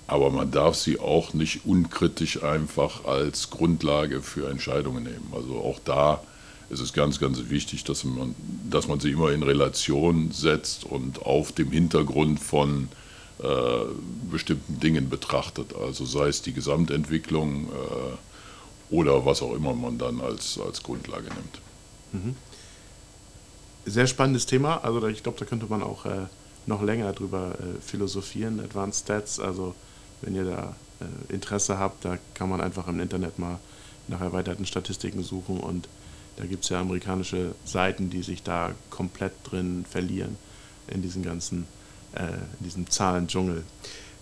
aber 0.07 0.29
man 0.29 0.51
darf 0.51 0.75
sie 0.75 0.99
auch 0.99 1.33
nicht 1.33 1.65
unkritisch 1.65 2.43
einfach 2.43 3.05
als 3.05 3.49
Grundlage 3.49 4.21
für 4.21 4.49
Entscheidungen 4.49 5.03
nehmen. 5.03 5.31
Also 5.31 5.57
auch 5.57 5.79
da 5.83 6.21
ist 6.69 6.79
es 6.79 6.93
ganz, 6.93 7.19
ganz 7.19 7.49
wichtig, 7.49 7.83
dass 7.83 8.03
man, 8.03 8.35
dass 8.69 8.87
man 8.87 8.99
sie 8.99 9.11
immer 9.11 9.31
in 9.31 9.43
Relation 9.43 10.31
setzt 10.31 10.85
und 10.85 11.21
auf 11.23 11.51
dem 11.51 11.71
Hintergrund 11.71 12.39
von 12.39 12.89
äh, 13.43 13.85
bestimmten 14.31 14.79
Dingen 14.79 15.09
betrachtet. 15.09 15.75
Also 15.75 16.05
sei 16.05 16.27
es 16.27 16.41
die 16.41 16.53
Gesamtentwicklung 16.53 17.67
äh, 17.67 18.93
oder 18.93 19.25
was 19.25 19.41
auch 19.41 19.53
immer 19.53 19.73
man 19.73 19.97
dann 19.97 20.21
als, 20.21 20.59
als 20.59 20.83
Grundlage 20.83 21.27
nimmt. 21.29 21.61
Mhm 22.11 22.35
sehr 23.85 24.07
spannendes 24.07 24.45
Thema. 24.45 24.83
Also 24.83 25.07
ich 25.07 25.23
glaube, 25.23 25.39
da 25.39 25.45
könnte 25.45 25.65
man 25.67 25.83
auch 25.83 26.05
äh, 26.05 26.27
noch 26.65 26.81
länger 26.81 27.11
drüber 27.13 27.55
äh, 27.59 27.81
philosophieren. 27.81 28.59
Advanced 28.59 29.05
Stats, 29.05 29.39
also 29.39 29.75
wenn 30.21 30.35
ihr 30.35 30.45
da 30.45 30.75
äh, 30.99 31.33
Interesse 31.33 31.77
habt, 31.77 32.05
da 32.05 32.17
kann 32.33 32.49
man 32.49 32.61
einfach 32.61 32.87
im 32.87 32.99
Internet 32.99 33.39
mal 33.39 33.59
nach 34.07 34.21
erweiterten 34.21 34.65
Statistiken 34.65 35.23
suchen 35.23 35.59
und 35.59 35.87
Da 36.37 36.45
gibt 36.45 36.63
es 36.63 36.69
ja 36.69 36.79
amerikanische 36.79 37.53
Seiten, 37.65 38.09
die 38.09 38.23
sich 38.23 38.41
da 38.41 38.71
komplett 38.89 39.33
drin 39.43 39.85
verlieren 39.87 40.37
in 40.87 41.01
diesen 41.01 41.23
ganzen, 41.23 41.67
in 42.13 42.65
diesem 42.65 42.89
Zahlendschungel. 42.89 43.63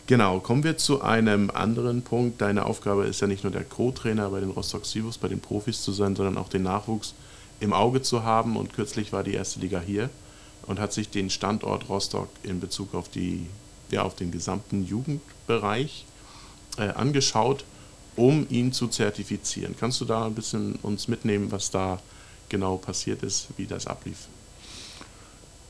Genau, 0.10 0.40
kommen 0.40 0.64
wir 0.64 0.76
zu 0.76 1.04
einem 1.04 1.52
anderen 1.52 2.02
Punkt. 2.02 2.42
Deine 2.42 2.66
Aufgabe 2.66 3.06
ist 3.06 3.22
ja 3.22 3.28
nicht 3.28 3.44
nur 3.44 3.54
der 3.54 3.64
Co-Trainer 3.64 4.32
bei 4.32 4.40
den 4.40 4.50
Rostock 4.50 4.88
Sivus, 4.88 5.20
bei 5.20 5.28
den 5.28 5.40
Profis 5.40 5.84
zu 5.84 5.92
sein, 5.92 6.16
sondern 6.16 6.40
auch 6.40 6.50
den 6.50 6.64
Nachwuchs 6.64 7.14
im 7.60 7.74
Auge 7.74 8.02
zu 8.02 8.24
haben. 8.24 8.58
Und 8.58 8.74
kürzlich 8.74 9.14
war 9.14 9.24
die 9.24 9.36
erste 9.36 9.60
Liga 9.60 9.80
hier 9.80 10.10
und 10.66 10.80
hat 10.80 10.94
sich 10.94 11.10
den 11.10 11.30
Standort 11.30 11.90
Rostock 11.90 12.30
in 12.42 12.60
Bezug 12.60 12.96
auf, 12.96 13.10
die, 13.10 13.46
ja, 13.92 14.02
auf 14.02 14.16
den 14.16 14.32
gesamten 14.32 14.84
Jugendbereich 14.84 16.06
äh, 16.80 16.90
angeschaut, 16.90 17.64
um 18.16 18.48
ihn 18.50 18.74
zu 18.74 18.88
zertifizieren. 18.88 19.76
Kannst 19.80 20.02
du 20.02 20.06
da 20.06 20.26
ein 20.26 20.34
bisschen 20.34 20.76
uns 20.82 21.08
mitnehmen, 21.08 21.52
was 21.52 21.70
da 21.70 22.00
genau 22.50 22.78
passiert 22.78 23.22
ist, 23.22 23.50
wie 23.58 23.68
das 23.68 23.86
ablief? 23.86 24.28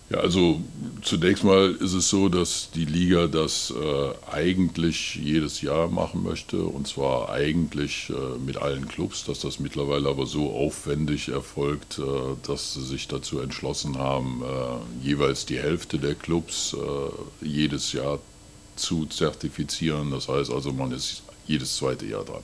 Ja, 0.09 0.21
also 0.21 0.59
zunächst 1.03 1.43
mal 1.43 1.75
ist 1.75 1.93
es 1.93 2.09
so, 2.09 2.29
dass 2.29 2.71
die 2.73 2.85
Liga 2.85 3.27
das 3.27 3.71
äh, 3.71 4.31
eigentlich 4.31 5.15
jedes 5.15 5.61
Jahr 5.61 5.87
machen 5.87 6.23
möchte 6.23 6.63
und 6.63 6.87
zwar 6.87 7.29
eigentlich 7.29 8.09
äh, 8.09 8.39
mit 8.43 8.57
allen 8.57 8.87
Clubs, 8.87 9.23
dass 9.25 9.41
das 9.41 9.59
mittlerweile 9.59 10.09
aber 10.09 10.25
so 10.25 10.51
aufwendig 10.51 11.29
erfolgt, 11.29 11.99
äh, 11.99 12.01
dass 12.41 12.73
sie 12.73 12.83
sich 12.83 13.07
dazu 13.07 13.39
entschlossen 13.39 13.99
haben, 13.99 14.41
äh, 14.41 15.07
jeweils 15.07 15.45
die 15.45 15.59
Hälfte 15.59 15.99
der 15.99 16.15
Clubs 16.15 16.73
äh, 16.73 17.45
jedes 17.45 17.93
Jahr 17.93 18.17
zu 18.75 19.05
zertifizieren. 19.05 20.09
Das 20.09 20.27
heißt 20.27 20.51
also, 20.51 20.73
man 20.73 20.91
ist 20.91 21.21
jedes 21.45 21.75
zweite 21.75 22.07
Jahr 22.07 22.25
dran. 22.25 22.43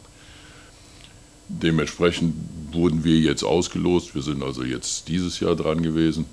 Dementsprechend 1.47 2.36
wurden 2.71 3.04
wir 3.04 3.17
jetzt 3.17 3.43
ausgelost. 3.43 4.13
Wir 4.13 4.21
sind 4.21 4.43
also 4.43 4.63
jetzt 4.63 5.08
dieses 5.08 5.39
Jahr 5.39 5.56
dran 5.56 5.82
gewesen. 5.82 6.25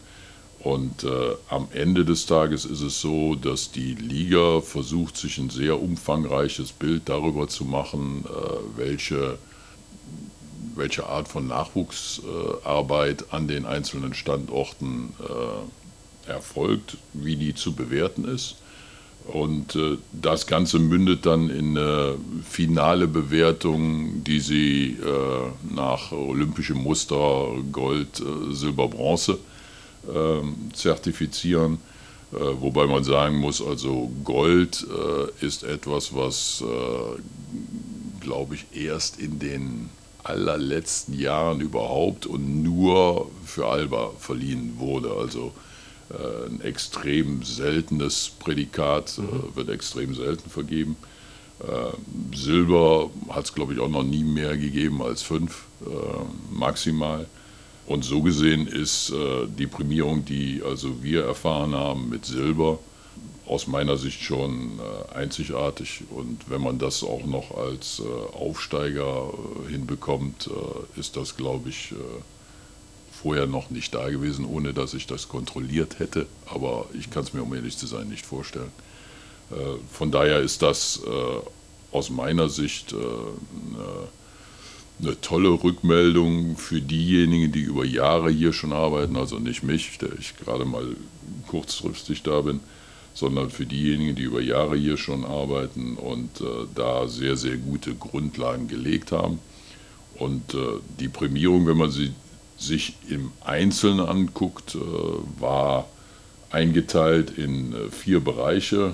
Und 0.63 1.03
äh, 1.03 1.09
am 1.49 1.67
Ende 1.73 2.05
des 2.05 2.27
Tages 2.27 2.65
ist 2.65 2.83
es 2.83 3.01
so, 3.01 3.35
dass 3.35 3.73
die 3.73 3.95
Liga 3.95 4.61
versucht, 4.61 5.17
sich 5.17 5.39
ein 5.39 5.51
sehr 5.51 5.83
umfangreiches 5.83 6.71
Bild 6.71 7.09
darüber 7.09 7.49
zu 7.49 7.65
machen, 7.65 8.25
äh, 8.25 8.79
welche, 8.79 9.39
welche 10.77 11.07
Art 11.07 11.27
von 11.27 11.49
Nachwuchsarbeit 11.49 13.23
äh, 13.23 13.25
an 13.31 13.49
den 13.49 13.67
einzelnen 13.67 14.15
Standorten 14.15 15.15
äh, 15.19 16.31
erfolgt, 16.31 16.97
wie 17.13 17.35
die 17.35 17.57
zu 17.57 17.75
bewerten 17.75 18.25
ist. 18.25 18.59
Und 19.27 19.75
äh, 19.75 19.99
das 20.13 20.47
Ganze 20.47 20.79
mündet 20.79 21.27
dann 21.27 21.51
in 21.51 21.77
eine 21.77 22.15
finale 22.49 23.09
Bewertung, 23.09 24.23
die 24.23 24.39
sie 24.39 24.97
äh, 25.01 25.75
nach 25.75 26.13
olympischem 26.13 26.79
Muster 26.79 27.49
Gold, 27.73 28.23
Silber, 28.53 28.87
Bronze 28.87 29.39
zertifizieren. 30.73 31.79
Äh, 32.33 32.61
wobei 32.61 32.87
man 32.87 33.05
sagen 33.05 33.37
muss, 33.37 33.61
also 33.63 34.11
Gold 34.25 34.87
äh, 34.89 35.45
ist 35.45 35.65
etwas, 35.65 36.15
was, 36.15 36.63
äh, 36.63 38.25
glaube 38.25 38.55
ich, 38.55 38.67
erst 38.73 39.21
in 39.21 39.39
den 39.39 39.91
allerletzten 40.25 41.19
Jahren 41.19 41.61
überhaupt 41.61 42.27
und 42.27 42.63
nur 42.63 43.31
für 43.45 43.67
Alba 43.67 44.13
verliehen 44.19 44.75
wurde. 44.79 45.13
Also 45.13 45.53
ein 46.47 46.61
extrem 46.61 47.43
seltenes 47.43 48.31
Prädikat 48.39 49.17
mhm. 49.17 49.57
wird 49.57 49.71
extrem 49.71 50.15
selten 50.15 50.51
vergeben. 50.51 50.97
Silber 52.35 53.11
hat 53.31 53.47
es, 53.47 53.55
glaube 53.55 53.73
ich, 53.73 53.81
auch 53.81 53.89
noch 53.89 54.03
nie 54.03 54.23
mehr 54.23 54.57
gegeben 54.59 55.03
als 55.03 55.23
fünf 55.23 55.65
maximal. 56.51 57.27
Und 57.87 58.05
so 58.05 58.23
gesehen 58.23 58.67
ist 58.67 59.11
äh, 59.11 59.47
die 59.47 59.67
Prämierung, 59.67 60.25
die 60.25 60.63
also 60.65 61.03
wir 61.03 61.25
erfahren 61.25 61.75
haben 61.75 62.09
mit 62.09 62.25
Silber, 62.25 62.79
aus 63.47 63.67
meiner 63.67 63.97
Sicht 63.97 64.23
schon 64.23 64.79
äh, 64.79 65.15
einzigartig. 65.15 66.05
Und 66.11 66.49
wenn 66.49 66.63
man 66.63 66.79
das 66.79 67.03
auch 67.03 67.25
noch 67.25 67.57
als 67.57 68.01
äh, 68.01 68.37
Aufsteiger 68.37 69.31
äh, 69.67 69.71
hinbekommt, 69.71 70.49
äh, 70.49 71.01
ist 71.01 71.17
das, 71.17 71.37
glaube 71.37 71.69
ich, 71.69 71.93
äh, 71.93 71.97
vorher 73.11 73.47
noch 73.47 73.71
nicht 73.71 73.95
da 73.95 74.09
gewesen, 74.09 74.47
ohne 74.47 74.73
dass 74.73 74.95
ich 74.95 75.07
das 75.07 75.29
kontrolliert 75.29 75.99
hätte. 75.99 76.27
Aber 76.47 76.87
ich 76.95 77.11
kann 77.11 77.25
es 77.25 77.35
mir, 77.35 77.43
um 77.43 77.55
ehrlich 77.55 77.77
zu 77.77 77.87
sein, 77.87 78.09
nicht 78.09 78.27
vorstellen. 78.27 78.73
von 79.93 80.11
daher 80.11 80.41
ist 80.41 80.63
das 80.63 81.03
aus 81.93 82.11
meiner 82.11 82.49
Sicht 82.49 82.95
eine 82.95 84.09
eine 85.01 85.21
tolle 85.21 85.51
Rückmeldung 85.51 86.57
für 86.57 86.81
diejenigen, 86.81 87.53
die 87.53 87.63
über 87.63 87.85
Jahre 87.85 88.31
hier 88.31 88.53
schon 88.53 88.73
arbeiten, 88.73 89.17
also 89.17 89.39
nicht 89.39 89.63
mich, 89.63 89.99
der 89.99 90.11
ich 90.19 90.37
gerade 90.37 90.65
mal 90.65 90.97
kurzfristig 91.49 92.23
da 92.23 92.41
bin, 92.41 92.61
sondern 93.15 93.51
für 93.51 93.67
diejenigen, 93.67 94.15
die 94.15 94.23
über 94.23 94.41
Jahre 94.41 94.77
hier 94.77 94.97
schon 94.97 95.25
arbeiten 95.25 95.97
und 95.97 96.41
äh, 96.41 96.67
da 96.75 97.09
sehr, 97.09 97.37
sehr 97.37 97.57
gute 97.57 97.95
Grundlagen 97.95 98.69
gelegt 98.69 99.13
haben. 99.13 99.39
Und 100.19 100.55
äh, 100.55 100.59
die 101.01 101.09
Prämierung, 101.09 101.67
wenn 101.67 101.77
man 101.77 101.91
sie 101.91 102.13
sich 102.57 102.95
im 103.09 103.33
Einzelnen 103.45 104.01
anguckt, 104.01 104.75
äh, 104.75 104.79
war 105.41 105.89
eingeteilt 106.51 107.37
in 107.37 107.73
äh, 107.73 107.91
vier 107.91 108.21
Bereiche 108.21 108.93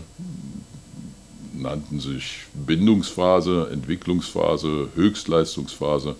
nannten 1.61 2.01
sich 2.01 2.44
Bindungsphase, 2.55 3.68
Entwicklungsphase, 3.73 4.88
Höchstleistungsphase 4.94 6.16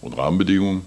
und 0.00 0.16
Rahmenbedingungen. 0.16 0.82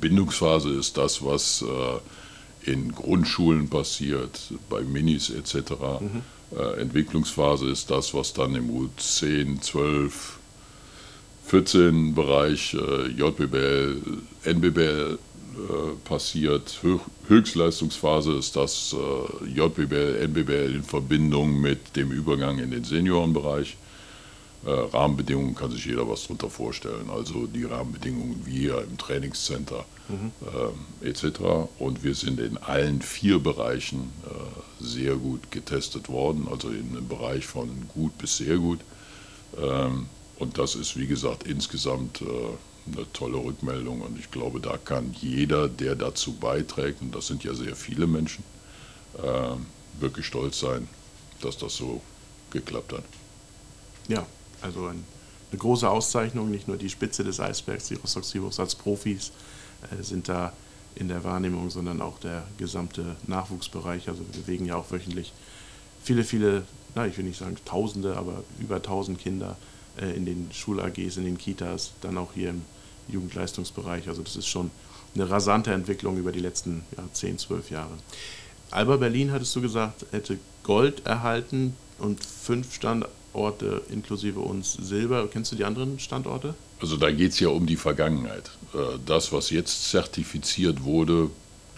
Bindungsphase 0.00 0.70
ist 0.70 0.96
das, 0.96 1.24
was 1.24 1.62
äh, 1.62 2.70
in 2.70 2.92
Grundschulen 2.92 3.68
passiert, 3.68 4.52
bei 4.68 4.82
Minis 4.82 5.30
etc. 5.30 5.72
Mhm. 6.00 6.22
Äh, 6.56 6.80
Entwicklungsphase 6.80 7.68
ist 7.68 7.90
das, 7.90 8.14
was 8.14 8.32
dann 8.32 8.54
im 8.54 8.70
U10, 8.70 9.60
12, 9.60 10.38
14 11.46 12.14
Bereich 12.14 12.74
äh, 12.74 13.08
JBL, 13.08 14.00
NBBL 14.44 15.18
passiert. 16.04 16.80
Höchstleistungsphase 17.28 18.32
ist 18.32 18.56
das 18.56 18.94
äh, 18.94 19.48
JBL, 19.48 20.16
NBBL 20.28 20.74
in 20.74 20.82
Verbindung 20.82 21.60
mit 21.60 21.96
dem 21.96 22.10
Übergang 22.10 22.58
in 22.58 22.70
den 22.70 22.84
Seniorenbereich. 22.84 23.76
Äh, 24.66 24.70
Rahmenbedingungen 24.70 25.54
kann 25.54 25.70
sich 25.70 25.84
jeder 25.84 26.08
was 26.08 26.22
darunter 26.22 26.48
vorstellen. 26.48 27.10
Also 27.10 27.46
die 27.46 27.64
Rahmenbedingungen 27.64 28.42
wie 28.46 28.60
hier 28.60 28.82
im 28.82 28.96
Trainingscenter 28.96 29.84
mhm. 30.08 30.32
äh, 31.02 31.08
etc. 31.08 31.68
Und 31.78 32.02
wir 32.02 32.14
sind 32.14 32.40
in 32.40 32.56
allen 32.56 33.02
vier 33.02 33.38
Bereichen 33.38 34.10
äh, 34.24 34.84
sehr 34.84 35.16
gut 35.16 35.50
getestet 35.50 36.08
worden, 36.08 36.48
also 36.50 36.70
in 36.70 36.90
einem 36.90 37.08
Bereich 37.08 37.46
von 37.46 37.68
gut 37.92 38.16
bis 38.16 38.38
sehr 38.38 38.56
gut. 38.56 38.80
Ähm, 39.60 40.06
und 40.38 40.58
das 40.58 40.74
ist, 40.74 40.96
wie 40.96 41.06
gesagt, 41.06 41.46
insgesamt 41.46 42.22
äh, 42.22 42.24
eine 42.86 43.10
tolle 43.12 43.38
Rückmeldung 43.38 44.02
und 44.02 44.18
ich 44.18 44.30
glaube, 44.30 44.60
da 44.60 44.76
kann 44.76 45.14
jeder, 45.20 45.68
der 45.68 45.94
dazu 45.94 46.34
beiträgt, 46.34 47.00
und 47.00 47.14
das 47.14 47.26
sind 47.26 47.44
ja 47.44 47.54
sehr 47.54 47.76
viele 47.76 48.06
Menschen, 48.06 48.44
äh, 49.22 50.00
wirklich 50.00 50.26
stolz 50.26 50.60
sein, 50.60 50.88
dass 51.40 51.56
das 51.56 51.76
so 51.76 52.00
geklappt 52.50 52.92
hat. 52.92 53.04
Ja, 54.08 54.26
also 54.60 54.86
ein, 54.86 55.04
eine 55.50 55.58
große 55.58 55.88
Auszeichnung, 55.88 56.50
nicht 56.50 56.68
nur 56.68 56.76
die 56.76 56.90
Spitze 56.90 57.24
des 57.24 57.40
Eisbergs, 57.40 57.88
die 57.88 57.94
Rostock 57.94 58.24
Seahawks 58.24 58.60
als 58.60 58.74
Profis 58.74 59.32
äh, 59.90 60.02
sind 60.02 60.28
da 60.28 60.52
in 60.94 61.08
der 61.08 61.24
Wahrnehmung, 61.24 61.70
sondern 61.70 62.00
auch 62.00 62.18
der 62.18 62.44
gesamte 62.58 63.16
Nachwuchsbereich. 63.26 64.08
Also 64.08 64.20
wir 64.20 64.42
bewegen 64.42 64.66
ja 64.66 64.76
auch 64.76 64.90
wöchentlich 64.90 65.32
viele, 66.02 66.22
viele, 66.22 66.64
na, 66.94 67.06
ich 67.06 67.16
will 67.16 67.24
nicht 67.24 67.38
sagen 67.38 67.56
Tausende, 67.64 68.16
aber 68.16 68.44
über 68.60 68.80
tausend 68.82 69.18
Kinder 69.18 69.56
äh, 70.00 70.14
in 70.14 70.24
den 70.24 70.50
Schul-AGs, 70.52 71.16
in 71.16 71.24
den 71.24 71.38
Kitas, 71.38 71.92
dann 72.00 72.18
auch 72.18 72.32
hier 72.34 72.50
im 72.50 72.62
Jugendleistungsbereich. 73.08 74.08
Also 74.08 74.22
das 74.22 74.36
ist 74.36 74.46
schon 74.46 74.70
eine 75.14 75.30
rasante 75.30 75.72
Entwicklung 75.72 76.16
über 76.18 76.32
die 76.32 76.40
letzten 76.40 76.82
ja, 76.96 77.04
10, 77.12 77.38
12 77.38 77.70
Jahre. 77.70 77.92
Alba 78.70 78.96
Berlin, 78.96 79.30
hattest 79.30 79.54
du 79.54 79.60
gesagt, 79.60 80.06
hätte 80.10 80.38
Gold 80.64 81.06
erhalten 81.06 81.74
und 81.98 82.24
fünf 82.24 82.74
Standorte 82.74 83.82
inklusive 83.90 84.40
uns 84.40 84.72
Silber. 84.72 85.28
Kennst 85.28 85.52
du 85.52 85.56
die 85.56 85.64
anderen 85.64 85.98
Standorte? 85.98 86.54
Also 86.80 86.96
da 86.96 87.10
geht 87.10 87.32
es 87.32 87.40
ja 87.40 87.48
um 87.48 87.66
die 87.66 87.76
Vergangenheit. 87.76 88.50
Äh, 88.74 88.98
das, 89.06 89.32
was 89.32 89.50
jetzt 89.50 89.90
zertifiziert 89.90 90.82
wurde, 90.82 91.30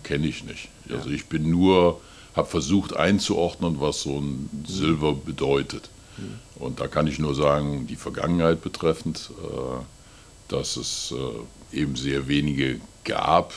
kenne 0.03 0.27
ich 0.27 0.45
nicht. 0.45 0.69
Also 0.89 1.11
ich 1.11 1.27
bin 1.27 1.51
nur, 1.51 2.01
habe 2.35 2.49
versucht 2.49 2.97
einzuordnen, 2.97 3.81
was 3.81 4.03
so 4.03 4.21
ein 4.21 4.49
Silber 4.67 5.15
bedeutet. 5.15 5.91
Mhm. 6.17 6.63
Und 6.63 6.81
da 6.81 6.87
kann 6.87 7.07
ich 7.07 7.19
nur 7.19 7.35
sagen, 7.35 7.87
die 7.87 7.97
Vergangenheit 7.97 8.63
betreffend, 8.63 9.31
äh, 9.43 9.83
dass 10.49 10.77
es 10.77 11.13
äh, 11.13 11.77
eben 11.77 11.97
sehr 11.97 12.29
wenige 12.29 12.81
gab, 13.05 13.53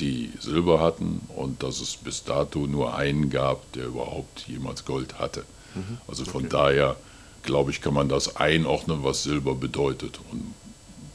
die 0.00 0.32
Silber 0.40 0.80
hatten 0.80 1.20
und 1.36 1.62
dass 1.62 1.80
es 1.80 1.96
bis 1.96 2.24
dato 2.24 2.66
nur 2.66 2.96
einen 2.96 3.30
gab, 3.30 3.72
der 3.72 3.86
überhaupt 3.86 4.46
jemals 4.48 4.84
Gold 4.84 5.18
hatte. 5.18 5.44
Mhm. 5.74 5.98
Also 6.08 6.24
von 6.24 6.42
okay. 6.46 6.50
daher, 6.50 6.96
glaube 7.42 7.70
ich, 7.70 7.80
kann 7.80 7.94
man 7.94 8.08
das 8.08 8.36
einordnen, 8.36 9.04
was 9.04 9.22
Silber 9.22 9.54
bedeutet. 9.54 10.18
Und 10.32 10.54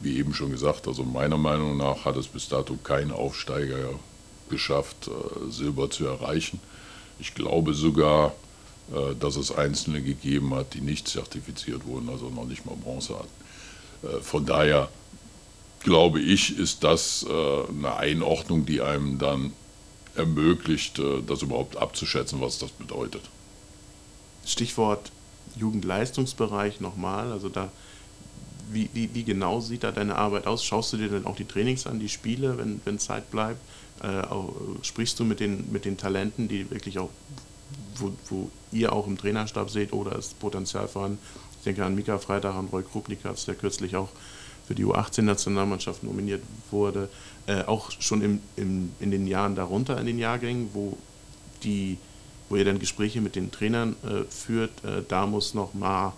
wie 0.00 0.16
eben 0.16 0.32
schon 0.32 0.50
gesagt, 0.50 0.88
also 0.88 1.02
meiner 1.02 1.36
Meinung 1.36 1.76
nach 1.76 2.04
hat 2.06 2.16
es 2.16 2.26
bis 2.26 2.48
dato 2.48 2.78
kein 2.82 3.10
Aufsteiger 3.10 3.90
geschafft, 4.48 5.08
äh, 5.08 5.50
Silber 5.50 5.90
zu 5.90 6.06
erreichen. 6.06 6.58
Ich 7.18 7.34
glaube 7.34 7.74
sogar, 7.74 8.32
äh, 8.92 9.14
dass 9.14 9.36
es 9.36 9.52
Einzelne 9.52 10.00
gegeben 10.00 10.54
hat, 10.54 10.72
die 10.72 10.80
nicht 10.80 11.06
zertifiziert 11.06 11.84
wurden, 11.84 12.08
also 12.08 12.30
noch 12.30 12.46
nicht 12.46 12.64
mal 12.64 12.76
Bronze 12.76 13.14
hatten. 13.14 13.28
Von 14.22 14.46
daher 14.46 14.88
glaube 15.80 16.20
ich, 16.20 16.58
ist 16.58 16.84
das 16.84 17.26
eine 17.26 17.96
Einordnung, 17.96 18.66
die 18.66 18.80
einem 18.80 19.18
dann 19.18 19.52
ermöglicht, 20.14 21.00
das 21.26 21.42
überhaupt 21.42 21.76
abzuschätzen, 21.76 22.40
was 22.40 22.58
das 22.58 22.70
bedeutet. 22.70 23.22
Stichwort 24.44 25.10
Jugendleistungsbereich 25.56 26.80
nochmal, 26.80 27.32
also 27.32 27.48
da 27.48 27.70
wie, 28.72 28.88
wie, 28.92 29.10
wie, 29.14 29.24
genau 29.24 29.60
sieht 29.60 29.82
da 29.82 29.90
deine 29.90 30.14
Arbeit 30.14 30.46
aus? 30.46 30.64
Schaust 30.64 30.92
du 30.92 30.96
dir 30.96 31.08
dann 31.08 31.26
auch 31.26 31.36
die 31.36 31.44
Trainings 31.44 31.86
an, 31.86 31.98
die 31.98 32.08
Spiele, 32.08 32.56
wenn, 32.58 32.80
wenn 32.84 32.98
Zeit 32.98 33.30
bleibt? 33.30 33.60
Äh, 34.02 34.20
auch, 34.28 34.54
sprichst 34.82 35.18
du 35.18 35.24
mit 35.24 35.40
den, 35.40 35.70
mit 35.72 35.84
den 35.84 35.96
Talenten, 35.96 36.48
die 36.48 36.70
wirklich 36.70 36.98
auch, 36.98 37.10
wo, 37.96 38.12
wo 38.28 38.50
ihr 38.72 38.92
auch 38.92 39.06
im 39.06 39.18
Trainerstab 39.18 39.70
seht, 39.70 39.92
oder 39.92 40.16
ist 40.16 40.38
Potenzial 40.38 40.88
vorhanden? 40.88 41.18
Ich 41.58 41.64
denke 41.64 41.84
an 41.84 41.94
Mika 41.94 42.18
Freitag, 42.18 42.54
an 42.54 42.68
Roy 42.72 42.82
Krupnikatz, 42.82 43.44
der 43.44 43.54
kürzlich 43.54 43.96
auch 43.96 44.08
für 44.70 44.76
die 44.76 44.84
U18-Nationalmannschaft 44.84 46.04
nominiert 46.04 46.44
wurde. 46.70 47.08
Äh, 47.48 47.64
auch 47.64 47.90
schon 47.98 48.22
im, 48.22 48.40
im, 48.54 48.92
in 49.00 49.10
den 49.10 49.26
Jahren 49.26 49.56
darunter, 49.56 49.98
in 49.98 50.06
den 50.06 50.16
Jahrgängen, 50.16 50.68
wo, 50.72 50.96
die, 51.64 51.98
wo 52.48 52.54
ihr 52.54 52.64
dann 52.64 52.78
Gespräche 52.78 53.20
mit 53.20 53.34
den 53.34 53.50
Trainern 53.50 53.96
äh, 54.04 54.22
führt, 54.30 54.70
äh, 54.84 55.02
da 55.08 55.26
muss 55.26 55.54
noch 55.54 55.74
mal 55.74 56.12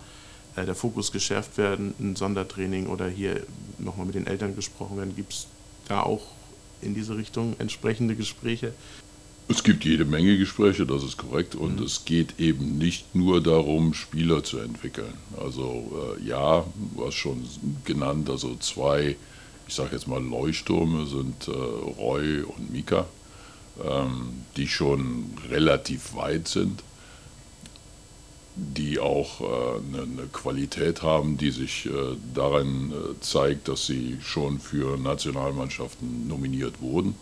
äh, 0.55 0.65
der 0.65 0.75
Fokus 0.75 1.11
geschärft 1.11 1.57
werden, 1.57 1.95
ein 1.99 2.15
Sondertraining 2.15 2.85
oder 2.85 3.07
hier 3.07 3.41
nochmal 3.79 4.05
mit 4.05 4.13
den 4.13 4.27
Eltern 4.27 4.55
gesprochen 4.55 4.97
werden. 4.97 5.15
Gibt 5.15 5.33
es 5.33 5.47
da 5.87 6.03
auch 6.03 6.21
in 6.83 6.93
diese 6.93 7.17
Richtung 7.17 7.55
entsprechende 7.57 8.15
Gespräche? 8.15 8.71
Es 9.53 9.63
gibt 9.63 9.85
jede 9.85 10.03
Menge 10.03 10.39
Gespräche, 10.39 10.87
das 10.87 11.03
ist 11.03 11.17
korrekt. 11.17 11.53
Und 11.53 11.79
mhm. 11.79 11.85
es 11.85 12.05
geht 12.05 12.39
eben 12.39 12.79
nicht 12.79 13.13
nur 13.13 13.39
darum, 13.39 13.93
Spieler 13.93 14.43
zu 14.43 14.57
entwickeln. 14.57 15.13
Also 15.39 16.17
äh, 16.17 16.27
ja, 16.27 16.65
du 16.95 17.05
hast 17.05 17.13
schon 17.13 17.47
genannt, 17.85 18.31
also 18.31 18.55
zwei, 18.55 19.15
ich 19.67 19.75
sage 19.75 19.91
jetzt 19.91 20.07
mal 20.07 20.23
Leuchttürme 20.23 21.05
sind 21.05 21.47
äh, 21.47 21.51
Roy 21.51 22.41
und 22.41 22.71
Mika, 22.71 23.05
ähm, 23.87 24.41
die 24.57 24.67
schon 24.67 25.25
relativ 25.51 26.15
weit 26.15 26.47
sind 26.47 26.81
die 28.55 28.99
auch 28.99 29.41
äh, 29.41 29.45
eine, 29.45 30.03
eine, 30.03 30.27
Qualität 30.31 31.01
haben, 31.01 31.37
die 31.37 31.49
sich 31.49 31.87
äh, 31.87 31.89
darin 32.35 32.91
äh, 32.91 33.19
zeigt, 33.19 33.67
dass 33.67 33.87
sie 33.87 34.17
schon 34.21 34.59
für 34.59 34.95
Nationalmannschaften 34.97 36.27
nominiert 36.27 36.79
wurden. 36.79 37.15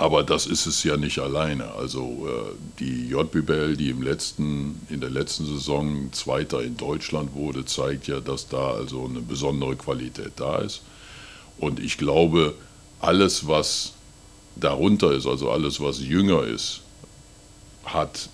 Aber 0.00 0.22
das 0.22 0.46
ist 0.46 0.66
es 0.66 0.84
ja 0.84 0.96
nicht 0.96 1.18
alleine. 1.18 1.72
Also 1.72 2.28
äh, 2.28 2.54
die 2.78 3.08
JBL, 3.08 3.76
die 3.76 3.90
im 3.90 4.00
letzten, 4.00 4.80
in 4.88 5.00
der 5.00 5.10
letzten 5.10 5.44
Saison 5.44 6.12
Zweiter 6.12 6.62
in 6.62 6.76
Deutschland 6.76 7.34
wurde, 7.34 7.64
zeigt 7.64 8.06
ja, 8.06 8.20
dass 8.20 8.48
da 8.48 8.74
also 8.74 9.06
eine 9.06 9.20
besondere 9.20 9.74
Qualität 9.74 10.34
da 10.36 10.58
ist. 10.58 10.82
Und 11.58 11.80
ich 11.80 11.98
glaube, 11.98 12.54
alles, 13.00 13.48
was 13.48 13.94
darunter 14.54 15.10
ist, 15.10 15.26
also 15.26 15.50
alles, 15.50 15.80
was 15.80 15.98
jünger 16.00 16.44
ist, 16.44 16.82
hat 17.84 18.28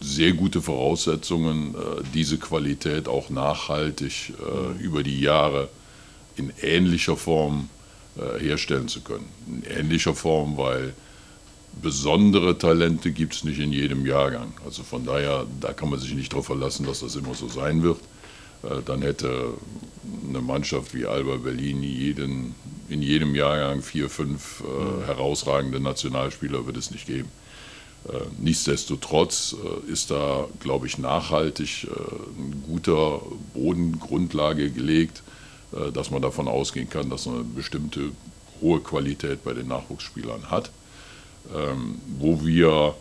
sehr 0.00 0.32
gute 0.32 0.62
Voraussetzungen, 0.62 1.74
äh, 1.74 2.02
diese 2.14 2.38
Qualität 2.38 3.08
auch 3.08 3.28
nachhaltig 3.28 4.32
äh, 4.38 4.82
über 4.82 5.02
die 5.02 5.20
Jahre 5.20 5.68
in 6.36 6.50
ähnlicher 6.62 7.16
Form 7.16 7.68
herstellen 8.40 8.88
zu 8.88 9.02
können. 9.02 9.28
In 9.46 9.62
ähnlicher 9.64 10.14
Form, 10.14 10.56
weil 10.56 10.94
besondere 11.80 12.58
Talente 12.58 13.10
gibt 13.10 13.34
es 13.34 13.44
nicht 13.44 13.58
in 13.58 13.72
jedem 13.72 14.06
Jahrgang. 14.06 14.52
Also 14.64 14.82
von 14.82 15.04
daher, 15.04 15.46
da 15.60 15.72
kann 15.72 15.90
man 15.90 15.98
sich 15.98 16.14
nicht 16.14 16.32
darauf 16.32 16.46
verlassen, 16.46 16.86
dass 16.86 17.00
das 17.00 17.16
immer 17.16 17.34
so 17.34 17.48
sein 17.48 17.82
wird. 17.82 17.98
Dann 18.84 19.00
hätte 19.00 19.54
eine 20.28 20.42
Mannschaft 20.42 20.94
wie 20.94 21.06
Alba 21.06 21.36
Berlin 21.36 21.82
jeden, 21.82 22.54
in 22.90 23.00
jedem 23.00 23.34
Jahrgang 23.34 23.80
vier, 23.80 24.10
fünf 24.10 24.62
äh, 24.62 25.06
herausragende 25.06 25.80
Nationalspieler 25.80 26.66
wird 26.66 26.76
es 26.76 26.90
nicht 26.90 27.06
geben. 27.06 27.30
Äh, 28.08 28.12
nichtsdestotrotz 28.38 29.54
äh, 29.54 29.92
ist 29.92 30.10
da, 30.10 30.46
glaube 30.60 30.86
ich, 30.86 30.98
nachhaltig 30.98 31.84
äh, 31.84 32.40
ein 32.40 32.62
guter 32.66 33.20
Bodengrundlage 33.54 34.70
gelegt, 34.70 35.22
dass 35.94 36.10
man 36.10 36.20
davon 36.20 36.48
ausgehen 36.48 36.90
kann, 36.90 37.10
dass 37.10 37.28
eine 37.28 37.44
bestimmte 37.44 38.10
hohe 38.60 38.80
Qualität 38.80 39.44
bei 39.44 39.52
den 39.52 39.68
Nachwuchsspielern 39.68 40.50
hat. 40.50 40.72
Ähm, 41.54 42.00
wo 42.18 42.44
wir, 42.44 42.94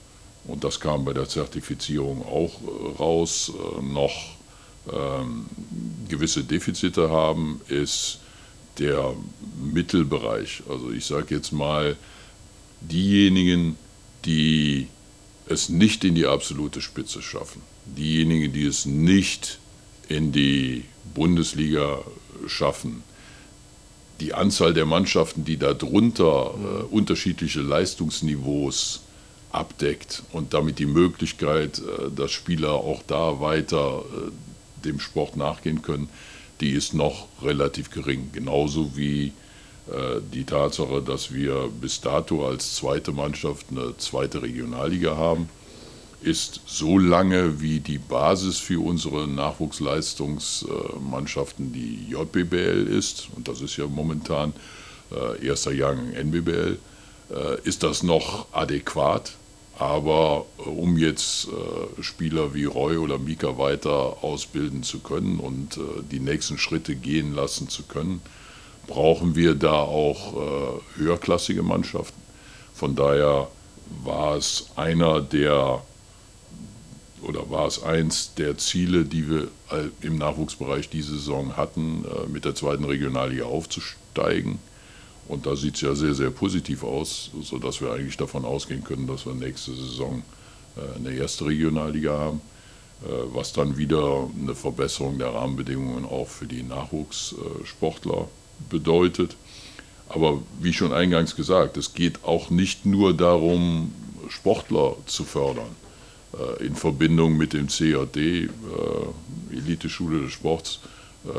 und 0.45 0.63
das 0.63 0.79
kam 0.79 1.05
bei 1.05 1.13
der 1.13 1.27
Zertifizierung 1.27 2.25
auch 2.25 2.51
raus, 2.99 3.51
noch 3.81 4.13
ähm, 4.91 5.45
gewisse 6.07 6.43
Defizite 6.43 7.09
haben, 7.09 7.61
ist 7.67 8.19
der 8.79 9.13
Mittelbereich. 9.61 10.63
Also 10.69 10.91
ich 10.91 11.05
sage 11.05 11.35
jetzt 11.35 11.51
mal, 11.51 11.95
diejenigen, 12.81 13.77
die 14.25 14.87
es 15.47 15.69
nicht 15.69 16.03
in 16.03 16.15
die 16.15 16.25
absolute 16.25 16.81
Spitze 16.81 17.21
schaffen, 17.21 17.61
diejenigen, 17.85 18.53
die 18.53 18.65
es 18.65 18.85
nicht 18.85 19.59
in 20.07 20.31
die 20.31 20.85
Bundesliga 21.13 21.99
schaffen, 22.47 23.03
die 24.19 24.33
Anzahl 24.33 24.73
der 24.73 24.85
Mannschaften, 24.85 25.45
die 25.45 25.57
darunter 25.57 26.53
äh, 26.53 26.83
unterschiedliche 26.93 27.61
Leistungsniveaus 27.61 29.01
abdeckt 29.51 30.23
und 30.31 30.53
damit 30.53 30.79
die 30.79 30.85
Möglichkeit, 30.85 31.79
äh, 31.79 32.09
dass 32.15 32.31
Spieler 32.31 32.73
auch 32.73 33.01
da 33.07 33.39
weiter 33.39 34.03
äh, 34.03 34.85
dem 34.85 34.99
Sport 34.99 35.35
nachgehen 35.35 35.81
können, 35.81 36.09
die 36.61 36.71
ist 36.71 36.93
noch 36.93 37.27
relativ 37.41 37.89
gering. 37.89 38.29
Genauso 38.33 38.95
wie 38.95 39.27
äh, 39.87 40.21
die 40.33 40.43
Tatsache, 40.43 41.01
dass 41.01 41.33
wir 41.33 41.69
bis 41.81 42.01
dato 42.01 42.45
als 42.45 42.75
zweite 42.75 43.11
Mannschaft 43.11 43.67
eine 43.71 43.95
zweite 43.97 44.41
Regionalliga 44.41 45.15
haben, 45.17 45.49
ist 46.21 46.61
so 46.65 46.97
lange 46.97 47.61
wie 47.61 47.79
die 47.79 47.97
Basis 47.97 48.57
für 48.57 48.83
unsere 48.83 49.25
Nachwuchsleistungsmannschaften 49.27 51.71
die 51.73 52.07
JBBL 52.09 52.87
ist, 52.87 53.29
und 53.35 53.47
das 53.47 53.61
ist 53.61 53.77
ja 53.77 53.87
momentan 53.87 54.53
äh, 55.11 55.45
erster 55.45 55.71
Jahrgang 55.71 56.11
NBBL, 56.13 56.77
äh, 57.31 57.61
ist 57.63 57.83
das 57.83 58.03
noch 58.03 58.47
adäquat. 58.51 59.33
Aber 59.77 60.45
um 60.57 60.97
jetzt 60.97 61.47
Spieler 62.01 62.53
wie 62.53 62.65
Roy 62.65 62.97
oder 62.97 63.17
Mika 63.17 63.57
weiter 63.57 64.25
ausbilden 64.25 64.83
zu 64.83 64.99
können 64.99 65.39
und 65.39 65.79
die 66.11 66.19
nächsten 66.19 66.57
Schritte 66.57 66.97
gehen 66.97 67.33
lassen 67.33 67.69
zu 67.69 67.83
können, 67.83 68.19
brauchen 68.89 69.35
wir 69.35 69.55
da 69.55 69.73
auch 69.73 70.33
äh, 70.33 70.97
höherklassige 70.97 71.63
Mannschaften. 71.63 72.19
Von 72.73 72.95
daher 72.95 73.47
war 74.03 74.35
es 74.35 74.67
einer 74.75 75.21
der 75.21 75.81
oder 77.21 77.49
war 77.49 77.67
es 77.67 77.83
eins 77.83 78.33
der 78.35 78.57
Ziele, 78.57 79.05
die 79.05 79.29
wir 79.29 79.47
im 80.01 80.17
Nachwuchsbereich 80.17 80.89
diese 80.89 81.13
Saison 81.13 81.57
hatten, 81.57 82.05
äh, 82.05 82.27
mit 82.27 82.45
der 82.45 82.55
zweiten 82.55 82.85
Regionalliga 82.85 83.45
aufzusteigen. 83.45 84.59
Und 85.27 85.45
da 85.45 85.55
sieht 85.55 85.75
es 85.75 85.81
ja 85.81 85.93
sehr, 85.93 86.15
sehr 86.15 86.31
positiv 86.31 86.83
aus, 86.83 87.29
sodass 87.41 87.81
wir 87.81 87.91
eigentlich 87.91 88.17
davon 88.17 88.45
ausgehen 88.45 88.83
können, 88.83 89.07
dass 89.07 89.25
wir 89.25 89.35
nächste 89.35 89.73
Saison 89.73 90.23
äh, 90.75 90.95
eine 90.97 91.11
erste 91.11 91.45
Regionalliga 91.45 92.17
haben, 92.17 92.41
äh, 93.03 93.07
was 93.33 93.53
dann 93.53 93.77
wieder 93.77 94.27
eine 94.41 94.55
Verbesserung 94.55 95.19
der 95.19 95.33
Rahmenbedingungen 95.33 96.05
auch 96.05 96.27
für 96.27 96.47
die 96.47 96.63
Nachwuchssportler 96.63 98.27
bedeutet. 98.69 99.35
Aber 100.09 100.41
wie 100.59 100.73
schon 100.73 100.91
eingangs 100.91 101.35
gesagt, 101.35 101.77
es 101.77 101.93
geht 101.93 102.23
auch 102.23 102.49
nicht 102.49 102.87
nur 102.87 103.13
darum, 103.13 103.93
Sportler 104.29 104.95
zu 105.05 105.23
fördern. 105.23 105.75
Äh, 106.37 106.65
in 106.65 106.75
Verbindung 106.75 107.37
mit 107.37 107.53
dem 107.53 107.67
CAD, 107.67 108.17
äh, 108.17 108.49
Elite-Schule 109.51 110.21
des 110.21 110.33
Sports, 110.33 110.79
äh, 111.25 111.29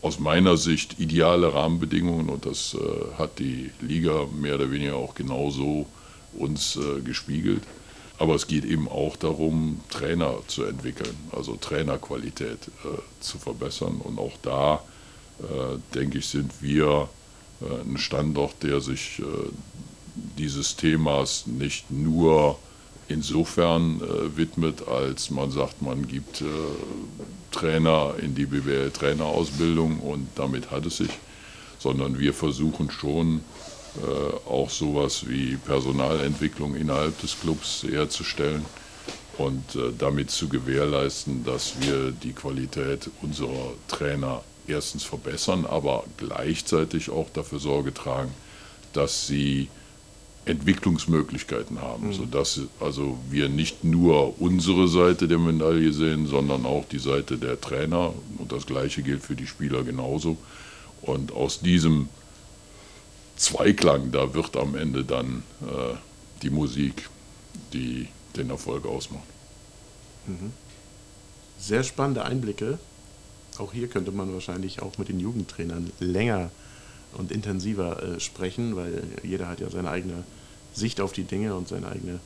aus 0.00 0.18
meiner 0.18 0.56
Sicht 0.56 0.98
ideale 0.98 1.52
Rahmenbedingungen 1.54 2.28
und 2.28 2.46
das 2.46 2.76
hat 3.18 3.40
die 3.40 3.72
Liga 3.80 4.26
mehr 4.32 4.54
oder 4.54 4.70
weniger 4.70 4.94
auch 4.94 5.16
genauso 5.16 5.86
uns 6.34 6.78
gespiegelt. 7.04 7.64
Aber 8.16 8.36
es 8.36 8.46
geht 8.46 8.64
eben 8.64 8.88
auch 8.88 9.16
darum, 9.16 9.80
Trainer 9.90 10.36
zu 10.46 10.62
entwickeln, 10.62 11.16
also 11.32 11.56
Trainerqualität 11.56 12.68
äh, 12.84 12.98
zu 13.18 13.38
verbessern. 13.38 14.00
Und 14.02 14.20
auch 14.20 14.34
da, 14.42 14.84
äh, 15.40 15.78
denke 15.96 16.18
ich, 16.18 16.28
sind 16.28 16.62
wir 16.62 17.08
äh, 17.60 17.90
ein 17.90 17.98
Standort, 17.98 18.62
der 18.62 18.80
sich 18.80 19.18
äh, 19.18 19.22
dieses 20.36 20.76
Themas 20.76 21.46
nicht 21.46 21.90
nur 21.90 22.58
insofern 23.08 24.00
äh, 24.00 24.36
widmet, 24.36 24.86
als 24.86 25.30
man 25.30 25.50
sagt, 25.50 25.82
man 25.82 26.06
gibt 26.06 26.42
äh, 26.42 26.44
Trainer 27.50 28.14
in 28.20 28.34
die 28.34 28.46
BWL-Trainerausbildung 28.46 30.00
und 30.00 30.28
damit 30.34 30.70
hat 30.70 30.86
es 30.86 30.98
sich, 30.98 31.10
sondern 31.78 32.18
wir 32.18 32.34
versuchen 32.34 32.90
schon 32.90 33.40
äh, 33.96 34.48
auch 34.48 34.68
sowas 34.68 35.26
wie 35.26 35.56
Personalentwicklung 35.56 36.76
innerhalb 36.76 37.18
des 37.20 37.40
Clubs 37.40 37.84
herzustellen 37.88 38.64
und 39.38 39.74
äh, 39.74 39.92
damit 39.96 40.30
zu 40.30 40.48
gewährleisten, 40.48 41.44
dass 41.44 41.74
wir 41.80 42.10
die 42.10 42.32
Qualität 42.32 43.08
unserer 43.22 43.72
Trainer 43.88 44.42
erstens 44.66 45.04
verbessern, 45.04 45.64
aber 45.64 46.04
gleichzeitig 46.18 47.08
auch 47.08 47.30
dafür 47.32 47.58
Sorge 47.58 47.94
tragen, 47.94 48.32
dass 48.92 49.26
sie 49.26 49.68
Entwicklungsmöglichkeiten 50.48 51.80
haben, 51.80 52.08
mhm. 52.08 52.12
sodass 52.12 52.60
also 52.80 53.18
wir 53.30 53.48
nicht 53.48 53.84
nur 53.84 54.40
unsere 54.40 54.88
Seite 54.88 55.28
der 55.28 55.38
Medaille 55.38 55.92
sehen, 55.92 56.26
sondern 56.26 56.64
auch 56.64 56.84
die 56.86 56.98
Seite 56.98 57.36
der 57.36 57.60
Trainer. 57.60 58.14
Und 58.38 58.50
das 58.50 58.66
Gleiche 58.66 59.02
gilt 59.02 59.22
für 59.22 59.36
die 59.36 59.46
Spieler 59.46 59.84
genauso. 59.84 60.38
Und 61.02 61.32
aus 61.32 61.60
diesem 61.60 62.08
Zweiklang, 63.36 64.10
da 64.10 64.34
wird 64.34 64.56
am 64.56 64.74
Ende 64.74 65.04
dann 65.04 65.42
äh, 65.62 65.94
die 66.42 66.50
Musik, 66.50 67.08
die 67.72 68.08
den 68.36 68.50
Erfolg 68.50 68.86
ausmacht. 68.86 69.22
Mhm. 70.26 70.52
Sehr 71.58 71.82
spannende 71.84 72.24
Einblicke. 72.24 72.78
Auch 73.58 73.72
hier 73.72 73.88
könnte 73.88 74.12
man 74.12 74.32
wahrscheinlich 74.32 74.82
auch 74.82 74.98
mit 74.98 75.08
den 75.08 75.20
Jugendtrainern 75.20 75.90
länger 76.00 76.50
und 77.12 77.32
intensiver 77.32 78.02
äh, 78.02 78.20
sprechen, 78.20 78.76
weil 78.76 79.02
jeder 79.22 79.48
hat 79.48 79.60
ja 79.60 79.70
seine 79.70 79.90
eigene 79.90 80.24
Sicht 80.78 81.00
auf 81.00 81.12
die 81.12 81.24
Dinge 81.24 81.54
und 81.54 81.68
seine 81.68 81.88
eigene 81.88 82.20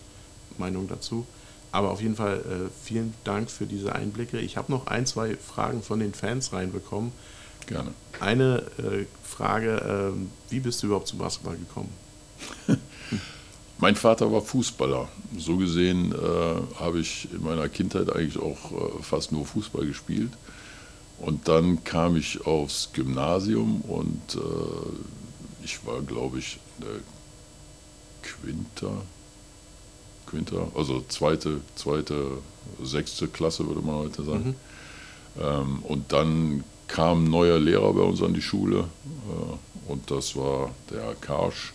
Meinung 0.58 0.88
dazu. 0.88 1.26
Aber 1.72 1.90
auf 1.90 2.02
jeden 2.02 2.16
Fall 2.16 2.38
äh, 2.38 2.70
vielen 2.84 3.14
Dank 3.24 3.50
für 3.50 3.66
diese 3.66 3.94
Einblicke. 3.94 4.38
Ich 4.38 4.56
habe 4.56 4.70
noch 4.70 4.86
ein, 4.86 5.06
zwei 5.06 5.36
Fragen 5.36 5.82
von 5.82 6.00
den 6.00 6.12
Fans 6.12 6.52
reinbekommen. 6.52 7.12
Gerne. 7.66 7.92
Eine 8.20 8.58
äh, 8.78 9.06
Frage, 9.22 10.12
äh, 10.14 10.52
wie 10.52 10.60
bist 10.60 10.82
du 10.82 10.88
überhaupt 10.88 11.08
zum 11.08 11.18
Basketball 11.18 11.56
gekommen? 11.56 11.90
mein 13.78 13.96
Vater 13.96 14.30
war 14.30 14.42
Fußballer. 14.42 15.08
So 15.38 15.56
gesehen 15.56 16.12
äh, 16.12 16.78
habe 16.78 17.00
ich 17.00 17.28
in 17.32 17.42
meiner 17.42 17.68
Kindheit 17.68 18.14
eigentlich 18.14 18.38
auch 18.38 18.72
äh, 18.72 19.02
fast 19.02 19.32
nur 19.32 19.46
Fußball 19.46 19.86
gespielt. 19.86 20.32
Und 21.18 21.48
dann 21.48 21.84
kam 21.84 22.16
ich 22.16 22.46
aufs 22.46 22.90
Gymnasium 22.92 23.80
und 23.82 24.34
äh, 24.34 25.64
ich 25.64 25.86
war, 25.86 26.02
glaube 26.02 26.38
ich, 26.38 26.58
der 26.80 27.00
Quinter, 28.22 29.02
Quinter, 30.26 30.68
also 30.74 31.04
zweite, 31.08 31.60
zweite, 31.74 32.38
sechste 32.82 33.28
Klasse 33.28 33.66
würde 33.66 33.82
man 33.82 33.96
heute 33.96 34.22
sagen. 34.22 34.56
Mhm. 35.36 35.42
Ähm, 35.42 35.78
und 35.82 36.12
dann 36.12 36.64
kam 36.88 37.24
ein 37.24 37.30
neuer 37.30 37.58
Lehrer 37.58 37.92
bei 37.92 38.02
uns 38.02 38.22
an 38.22 38.34
die 38.34 38.42
Schule 38.42 38.80
äh, 38.80 39.90
und 39.90 40.10
das 40.10 40.36
war 40.36 40.70
der 40.90 41.14
Karsch. 41.20 41.72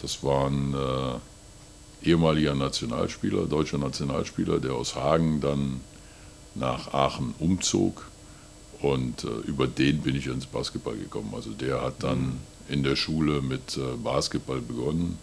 Das 0.00 0.22
war 0.22 0.46
ein 0.46 0.74
äh, 0.74 2.08
ehemaliger 2.08 2.54
Nationalspieler, 2.54 3.46
deutscher 3.46 3.78
Nationalspieler, 3.78 4.60
der 4.60 4.72
aus 4.72 4.94
Hagen 4.94 5.40
dann 5.40 5.80
nach 6.54 6.92
Aachen 6.94 7.34
umzog 7.38 8.06
und 8.80 9.24
äh, 9.24 9.28
über 9.46 9.66
den 9.66 10.02
bin 10.02 10.14
ich 10.14 10.26
ins 10.26 10.46
Basketball 10.46 10.96
gekommen. 10.96 11.32
Also 11.34 11.50
der 11.50 11.82
hat 11.82 12.02
dann 12.02 12.20
mhm. 12.20 12.38
in 12.68 12.82
der 12.82 12.96
Schule 12.96 13.42
mit 13.42 13.76
äh, 13.76 13.96
Basketball 14.02 14.60
begonnen 14.60 15.18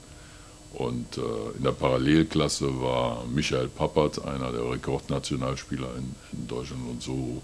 und 0.76 1.18
äh, 1.18 1.58
in 1.58 1.64
der 1.64 1.72
Parallelklasse 1.72 2.82
war 2.82 3.26
Michael 3.26 3.70
Pappert, 3.70 4.24
einer 4.26 4.52
der 4.52 4.70
Rekordnationalspieler 4.70 5.96
in, 5.98 6.16
in 6.34 6.48
Deutschland. 6.48 6.82
Und 6.90 7.02
so 7.02 7.42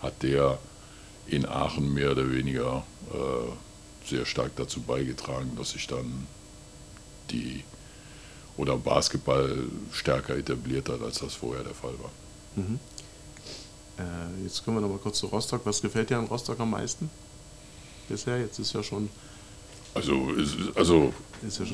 hat 0.00 0.22
der 0.22 0.58
in 1.26 1.46
Aachen 1.46 1.94
mehr 1.94 2.10
oder 2.10 2.28
weniger 2.30 2.84
äh, 3.12 4.08
sehr 4.08 4.26
stark 4.26 4.56
dazu 4.56 4.80
beigetragen, 4.80 5.52
dass 5.56 5.70
sich 5.70 5.86
dann 5.86 6.26
die 7.30 7.62
oder 8.56 8.76
Basketball 8.76 9.64
stärker 9.92 10.36
etabliert 10.36 10.88
hat, 10.88 11.02
als 11.02 11.20
das 11.20 11.34
vorher 11.34 11.62
der 11.62 11.74
Fall 11.74 11.94
war. 12.02 12.10
Mhm. 12.56 12.80
Äh, 13.98 14.42
jetzt 14.44 14.64
kommen 14.64 14.78
wir 14.78 14.80
noch 14.80 14.88
mal 14.88 14.98
kurz 14.98 15.18
zu 15.18 15.26
Rostock. 15.26 15.62
Was 15.64 15.80
gefällt 15.80 16.10
dir 16.10 16.18
an 16.18 16.26
Rostock 16.26 16.58
am 16.58 16.70
meisten 16.70 17.08
bisher? 18.08 18.40
Jetzt 18.40 18.58
ist 18.58 18.72
ja 18.72 18.82
schon 18.82 19.08
also, 19.94 20.28
also 20.74 20.96
ja 21.04 21.12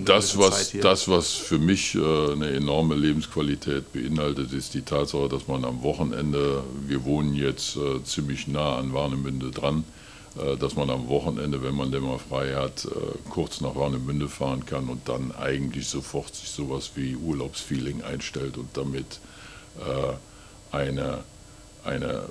das, 0.04 0.38
was, 0.38 0.72
das, 0.80 1.08
was 1.08 1.34
für 1.34 1.58
mich 1.58 1.94
äh, 1.94 2.32
eine 2.32 2.50
enorme 2.50 2.94
Lebensqualität 2.94 3.92
beinhaltet, 3.92 4.52
ist 4.52 4.74
die 4.74 4.82
Tatsache, 4.82 5.28
dass 5.28 5.46
man 5.46 5.64
am 5.64 5.82
Wochenende, 5.82 6.62
wir 6.86 7.04
wohnen 7.04 7.34
jetzt 7.34 7.76
äh, 7.76 8.02
ziemlich 8.02 8.48
nah 8.48 8.76
an 8.76 8.94
Warnemünde 8.94 9.50
dran, 9.50 9.84
äh, 10.38 10.56
dass 10.56 10.74
man 10.74 10.88
am 10.88 11.08
Wochenende, 11.08 11.62
wenn 11.62 11.74
man 11.74 11.92
denn 11.92 12.02
mal 12.02 12.18
frei 12.18 12.54
hat, 12.54 12.86
äh, 12.86 13.28
kurz 13.28 13.60
nach 13.60 13.74
Warnemünde 13.76 14.28
fahren 14.28 14.64
kann 14.64 14.88
und 14.88 15.06
dann 15.08 15.32
eigentlich 15.32 15.86
sofort 15.86 16.34
sich 16.34 16.48
sowas 16.48 16.92
wie 16.94 17.14
Urlaubsfeeling 17.16 18.02
einstellt 18.02 18.56
und 18.56 18.68
damit 18.74 19.20
äh, 19.80 20.74
eine, 20.74 21.24
eine 21.84 22.22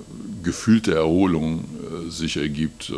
gefühlte 0.42 0.94
Erholung 0.94 1.64
äh, 1.64 2.10
sich 2.10 2.36
ergibt 2.36 2.92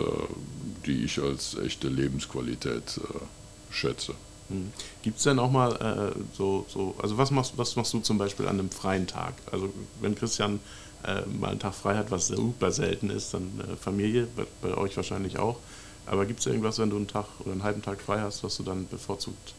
die 0.86 1.04
ich 1.04 1.20
als 1.20 1.56
echte 1.56 1.88
Lebensqualität 1.88 2.98
äh, 2.98 3.72
schätze. 3.72 4.14
Hm. 4.48 4.72
Gibt 5.02 5.18
es 5.18 5.24
denn 5.24 5.38
auch 5.38 5.50
mal 5.50 6.12
äh, 6.16 6.36
so, 6.36 6.66
so, 6.68 6.94
also 7.00 7.18
was 7.18 7.30
machst, 7.30 7.52
was 7.56 7.76
machst 7.76 7.92
du 7.92 8.00
zum 8.00 8.18
Beispiel 8.18 8.46
an 8.46 8.58
einem 8.58 8.70
freien 8.70 9.06
Tag? 9.06 9.34
Also 9.52 9.72
wenn 10.00 10.14
Christian 10.14 10.60
äh, 11.04 11.22
mal 11.38 11.50
einen 11.50 11.60
Tag 11.60 11.74
frei 11.74 11.96
hat, 11.96 12.10
was 12.10 12.28
super 12.28 12.72
selten 12.72 13.10
ist, 13.10 13.32
dann 13.34 13.50
äh, 13.60 13.76
Familie, 13.76 14.26
bei, 14.36 14.46
bei, 14.62 14.76
euch 14.76 14.96
wahrscheinlich 14.96 15.38
auch. 15.38 15.58
Aber 16.06 16.26
gibt 16.26 16.40
es 16.40 16.46
irgendwas, 16.46 16.78
wenn 16.78 16.90
du 16.90 16.96
einen 16.96 17.08
Tag 17.08 17.26
oder 17.40 17.52
einen 17.52 17.62
halben 17.62 17.82
Tag 17.82 18.00
frei 18.00 18.20
hast, 18.20 18.42
was 18.42 18.56
du 18.56 18.62
dann 18.62 18.88
bevorzugt 18.88 19.54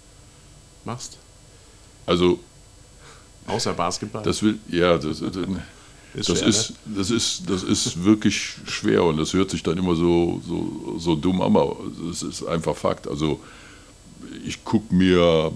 machst? 0.83 1.17
Also 2.05 2.39
Außer 3.47 3.73
Basketball? 3.73 4.23
Das 4.23 4.43
will, 4.43 4.59
ja, 4.69 4.97
das, 4.97 5.19
das 5.19 5.35
ist 6.13 6.29
das, 6.29 6.39
schwer, 6.39 6.47
ist, 6.47 6.69
ne? 6.71 6.97
das, 6.97 7.09
ist, 7.09 7.49
das 7.49 7.63
ist 7.63 8.03
wirklich 8.03 8.37
schwer 8.65 9.03
und 9.03 9.17
das 9.17 9.33
hört 9.33 9.49
sich 9.49 9.63
dann 9.63 9.77
immer 9.77 9.95
so, 9.95 10.41
so, 10.45 10.95
so 10.97 11.15
dumm 11.15 11.41
an, 11.41 11.55
aber 11.55 11.77
es 12.09 12.23
ist 12.23 12.45
einfach 12.45 12.75
Fakt. 12.75 13.07
Also 13.07 13.39
ich 14.45 14.63
gucke 14.63 14.93
mir 14.93 15.51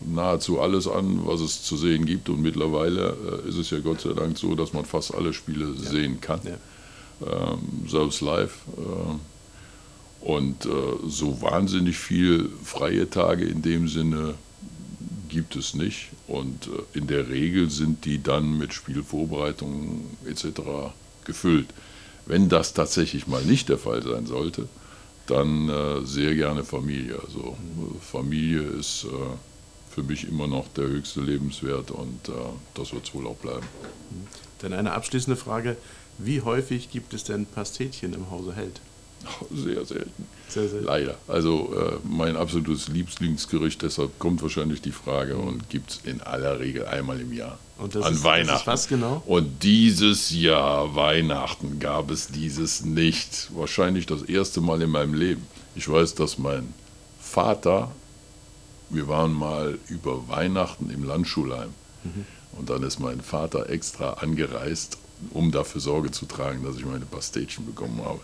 nahezu 0.00 0.60
alles 0.60 0.88
an, 0.88 1.26
was 1.26 1.40
es 1.40 1.62
zu 1.62 1.76
sehen 1.76 2.06
gibt 2.06 2.28
und 2.28 2.40
mittlerweile 2.40 3.16
äh, 3.44 3.48
ist 3.48 3.56
es 3.56 3.70
ja 3.70 3.78
Gott 3.80 4.00
sei 4.00 4.12
Dank 4.12 4.38
so, 4.38 4.54
dass 4.54 4.72
man 4.72 4.84
fast 4.84 5.14
alle 5.14 5.32
Spiele 5.32 5.74
ja. 5.82 5.90
sehen 5.90 6.20
kann, 6.20 6.40
ja. 6.44 7.52
ähm, 7.52 7.88
selbst 7.88 8.20
live. 8.20 8.56
Äh, 8.76 10.26
und 10.26 10.66
äh, 10.66 10.68
so 11.08 11.42
wahnsinnig 11.42 11.98
viel 11.98 12.48
freie 12.62 13.10
Tage 13.10 13.44
in 13.44 13.60
dem 13.60 13.88
Sinne 13.88 14.34
gibt 15.28 15.56
es 15.56 15.74
nicht. 15.74 16.10
Und 16.32 16.66
äh, 16.66 16.98
in 16.98 17.06
der 17.08 17.28
Regel 17.28 17.68
sind 17.68 18.06
die 18.06 18.22
dann 18.22 18.56
mit 18.56 18.72
Spielvorbereitungen 18.72 20.16
etc. 20.26 20.62
gefüllt. 21.24 21.68
Wenn 22.24 22.48
das 22.48 22.72
tatsächlich 22.72 23.26
mal 23.26 23.42
nicht 23.42 23.68
der 23.68 23.76
Fall 23.76 24.02
sein 24.02 24.24
sollte, 24.24 24.66
dann 25.26 25.68
äh, 25.68 26.00
sehr 26.06 26.34
gerne 26.34 26.64
Familie. 26.64 27.20
Also 27.22 27.56
Familie 28.00 28.62
ist 28.62 29.04
äh, 29.04 29.08
für 29.90 30.02
mich 30.02 30.26
immer 30.26 30.46
noch 30.46 30.68
der 30.68 30.84
höchste 30.84 31.20
Lebenswert 31.20 31.90
und 31.90 32.28
äh, 32.28 32.32
das 32.74 32.94
wird 32.94 33.06
es 33.06 33.14
wohl 33.14 33.26
auch 33.26 33.36
bleiben. 33.36 33.66
Dann 34.60 34.72
eine 34.72 34.92
abschließende 34.92 35.36
Frage. 35.36 35.76
Wie 36.16 36.40
häufig 36.40 36.90
gibt 36.90 37.12
es 37.12 37.24
denn 37.24 37.44
Pastetchen 37.44 38.14
im 38.14 38.30
Hause 38.30 38.54
Held? 38.54 38.80
Sehr 39.54 39.84
selten. 39.84 40.26
Sehr 40.48 40.68
selten. 40.68 40.84
Leider. 40.84 41.16
Also 41.28 41.74
äh, 41.74 42.06
mein 42.06 42.36
absolutes 42.36 42.88
Lieblingsgericht, 42.88 43.82
deshalb 43.82 44.18
kommt 44.18 44.42
wahrscheinlich 44.42 44.82
die 44.82 44.92
Frage 44.92 45.36
und 45.36 45.68
gibt 45.70 45.90
es 45.90 46.00
in 46.04 46.20
aller 46.20 46.60
Regel 46.60 46.86
einmal 46.86 47.20
im 47.20 47.32
Jahr. 47.32 47.58
Und 47.78 47.94
das 47.94 48.04
an 48.04 48.14
ist, 48.14 48.24
Weihnachten. 48.24 48.66
Was 48.66 48.88
genau? 48.88 49.22
Und 49.26 49.62
dieses 49.62 50.30
Jahr 50.30 50.94
Weihnachten 50.94 51.80
gab 51.80 52.10
es 52.10 52.28
dieses 52.28 52.84
nicht. 52.84 53.48
Wahrscheinlich 53.54 54.06
das 54.06 54.22
erste 54.22 54.60
Mal 54.60 54.82
in 54.82 54.90
meinem 54.90 55.14
Leben. 55.14 55.46
Ich 55.74 55.88
weiß, 55.88 56.14
dass 56.14 56.38
mein 56.38 56.74
Vater, 57.20 57.90
wir 58.90 59.08
waren 59.08 59.32
mal 59.32 59.78
über 59.88 60.28
Weihnachten 60.28 60.90
im 60.90 61.02
Landschulheim. 61.02 61.70
Mhm. 62.04 62.26
Und 62.58 62.68
dann 62.68 62.82
ist 62.82 63.00
mein 63.00 63.22
Vater 63.22 63.70
extra 63.70 64.14
angereist, 64.14 64.98
um 65.30 65.50
dafür 65.50 65.80
Sorge 65.80 66.10
zu 66.10 66.26
tragen, 66.26 66.62
dass 66.62 66.76
ich 66.76 66.84
meine 66.84 67.06
Pastetchen 67.06 67.64
bekommen 67.64 68.02
habe 68.04 68.20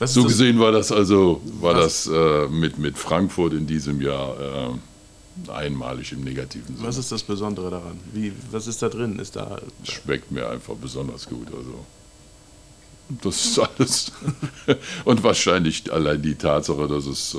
so 0.00 0.24
gesehen 0.24 0.58
war 0.58 0.72
das 0.72 0.92
also 0.92 1.40
war 1.60 1.74
das 1.74 2.06
äh, 2.06 2.48
mit, 2.48 2.78
mit 2.78 2.98
Frankfurt 2.98 3.52
in 3.52 3.66
diesem 3.66 4.00
Jahr 4.00 4.36
äh, 4.40 5.50
einmalig 5.50 6.12
im 6.12 6.22
negativen 6.22 6.76
Sinne. 6.76 6.88
Was 6.88 6.96
ist 6.98 7.12
das 7.12 7.22
Besondere 7.22 7.70
daran? 7.70 7.98
Wie, 8.12 8.32
was 8.50 8.66
ist 8.66 8.82
da 8.82 8.88
drin? 8.88 9.18
Ist 9.18 9.36
da, 9.36 9.60
Schmeckt 9.84 10.30
mir 10.30 10.48
einfach 10.48 10.74
besonders 10.74 11.28
gut. 11.28 11.48
Also 11.54 11.84
das 13.08 13.44
ist 13.44 13.58
alles. 13.58 14.12
Und 15.04 15.22
wahrscheinlich 15.22 15.90
allein 15.92 16.20
die 16.20 16.34
Tatsache, 16.34 16.88
dass 16.88 17.06
es 17.06 17.34
äh, 17.34 17.38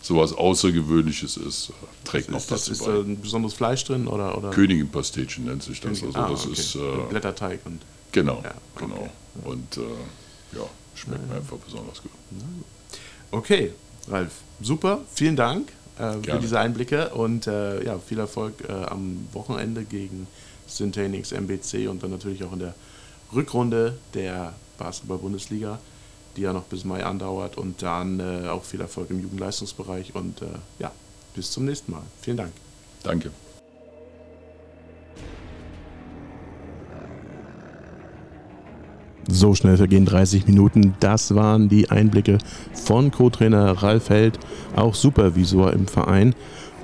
sowas 0.00 0.32
Außergewöhnliches 0.32 1.36
ist, 1.36 1.72
trägt 2.04 2.30
noch 2.30 2.38
ist 2.38 2.50
das, 2.50 2.66
dazu 2.66 2.72
ist 2.72 2.84
bei. 2.84 2.92
da 2.92 2.98
ein 3.00 3.20
besonderes 3.20 3.54
Fleisch 3.54 3.84
drin 3.84 4.06
oder? 4.06 4.36
oder? 4.38 4.50
Königin-Pastetchen 4.50 5.46
nennt 5.46 5.62
sich 5.62 5.80
das. 5.80 6.02
Also 6.02 6.18
ah, 6.18 6.28
das 6.28 6.46
okay. 6.46 6.52
ist 6.52 6.74
äh, 6.76 6.80
Blätterteig 7.08 7.60
und. 7.64 7.80
genau, 8.12 8.40
Ja, 8.44 8.54
okay. 8.76 8.86
genau. 8.86 9.10
Und 9.44 9.76
äh, 9.78 10.56
ja, 10.56 10.64
schmeckt 10.94 11.28
mir 11.28 11.36
einfach 11.36 11.56
besonders 11.58 12.02
gut. 12.02 12.10
Okay, 13.30 13.72
Ralf, 14.08 14.32
super, 14.60 15.00
vielen 15.12 15.36
Dank 15.36 15.72
äh, 15.98 16.12
für 16.22 16.38
diese 16.38 16.58
Einblicke 16.58 17.10
und 17.10 17.46
äh, 17.46 17.84
ja, 17.84 17.98
viel 17.98 18.18
Erfolg 18.18 18.54
äh, 18.68 18.72
am 18.72 19.26
Wochenende 19.32 19.84
gegen 19.84 20.26
Syntanix 20.66 21.32
MBC 21.32 21.88
und 21.88 22.02
dann 22.02 22.10
natürlich 22.10 22.44
auch 22.44 22.52
in 22.52 22.60
der 22.60 22.74
Rückrunde 23.34 23.98
der 24.14 24.54
Basketball-Bundesliga, 24.78 25.78
die 26.36 26.42
ja 26.42 26.52
noch 26.52 26.64
bis 26.64 26.84
Mai 26.84 27.04
andauert 27.04 27.56
und 27.56 27.82
dann 27.82 28.20
äh, 28.20 28.48
auch 28.48 28.64
viel 28.64 28.80
Erfolg 28.80 29.10
im 29.10 29.20
Jugendleistungsbereich 29.20 30.14
und 30.14 30.42
äh, 30.42 30.46
ja, 30.78 30.92
bis 31.34 31.50
zum 31.50 31.64
nächsten 31.64 31.92
Mal. 31.92 32.02
Vielen 32.20 32.36
Dank. 32.36 32.52
Danke. 33.02 33.30
So 39.34 39.52
schnell 39.52 39.76
vergehen 39.76 40.04
30 40.04 40.46
Minuten. 40.46 40.94
Das 41.00 41.34
waren 41.34 41.68
die 41.68 41.90
Einblicke 41.90 42.38
von 42.72 43.10
Co-Trainer 43.10 43.82
Ralf 43.82 44.08
Held, 44.08 44.38
auch 44.76 44.94
Supervisor 44.94 45.72
im 45.72 45.88
Verein. 45.88 46.36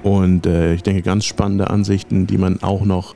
Und 0.02 0.46
äh, 0.46 0.74
ich 0.74 0.82
denke, 0.82 1.02
ganz 1.02 1.26
spannende 1.26 1.70
Ansichten, 1.70 2.26
die 2.26 2.38
man 2.38 2.60
auch 2.60 2.84
noch 2.84 3.14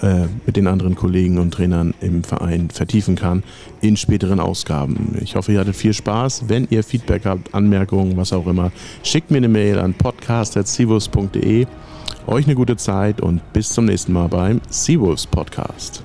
äh, 0.00 0.28
mit 0.46 0.56
den 0.56 0.66
anderen 0.66 0.94
Kollegen 0.94 1.36
und 1.38 1.52
Trainern 1.52 1.92
im 2.00 2.24
Verein 2.24 2.70
vertiefen 2.70 3.16
kann 3.16 3.42
in 3.82 3.98
späteren 3.98 4.40
Ausgaben. 4.40 5.14
Ich 5.20 5.36
hoffe, 5.36 5.52
ihr 5.52 5.60
hattet 5.60 5.76
viel 5.76 5.92
Spaß. 5.92 6.44
Wenn 6.48 6.66
ihr 6.70 6.82
Feedback 6.82 7.26
habt, 7.26 7.54
Anmerkungen, 7.54 8.16
was 8.16 8.32
auch 8.32 8.46
immer, 8.46 8.72
schickt 9.02 9.30
mir 9.30 9.38
eine 9.38 9.48
Mail 9.48 9.78
an 9.78 9.92
podcast.civus.de. 9.92 11.66
Euch 12.26 12.46
eine 12.46 12.54
gute 12.54 12.78
Zeit 12.78 13.20
und 13.20 13.42
bis 13.52 13.68
zum 13.68 13.84
nächsten 13.84 14.14
Mal 14.14 14.28
beim 14.28 14.62
Seawolves 14.70 15.26
Podcast. 15.26 16.02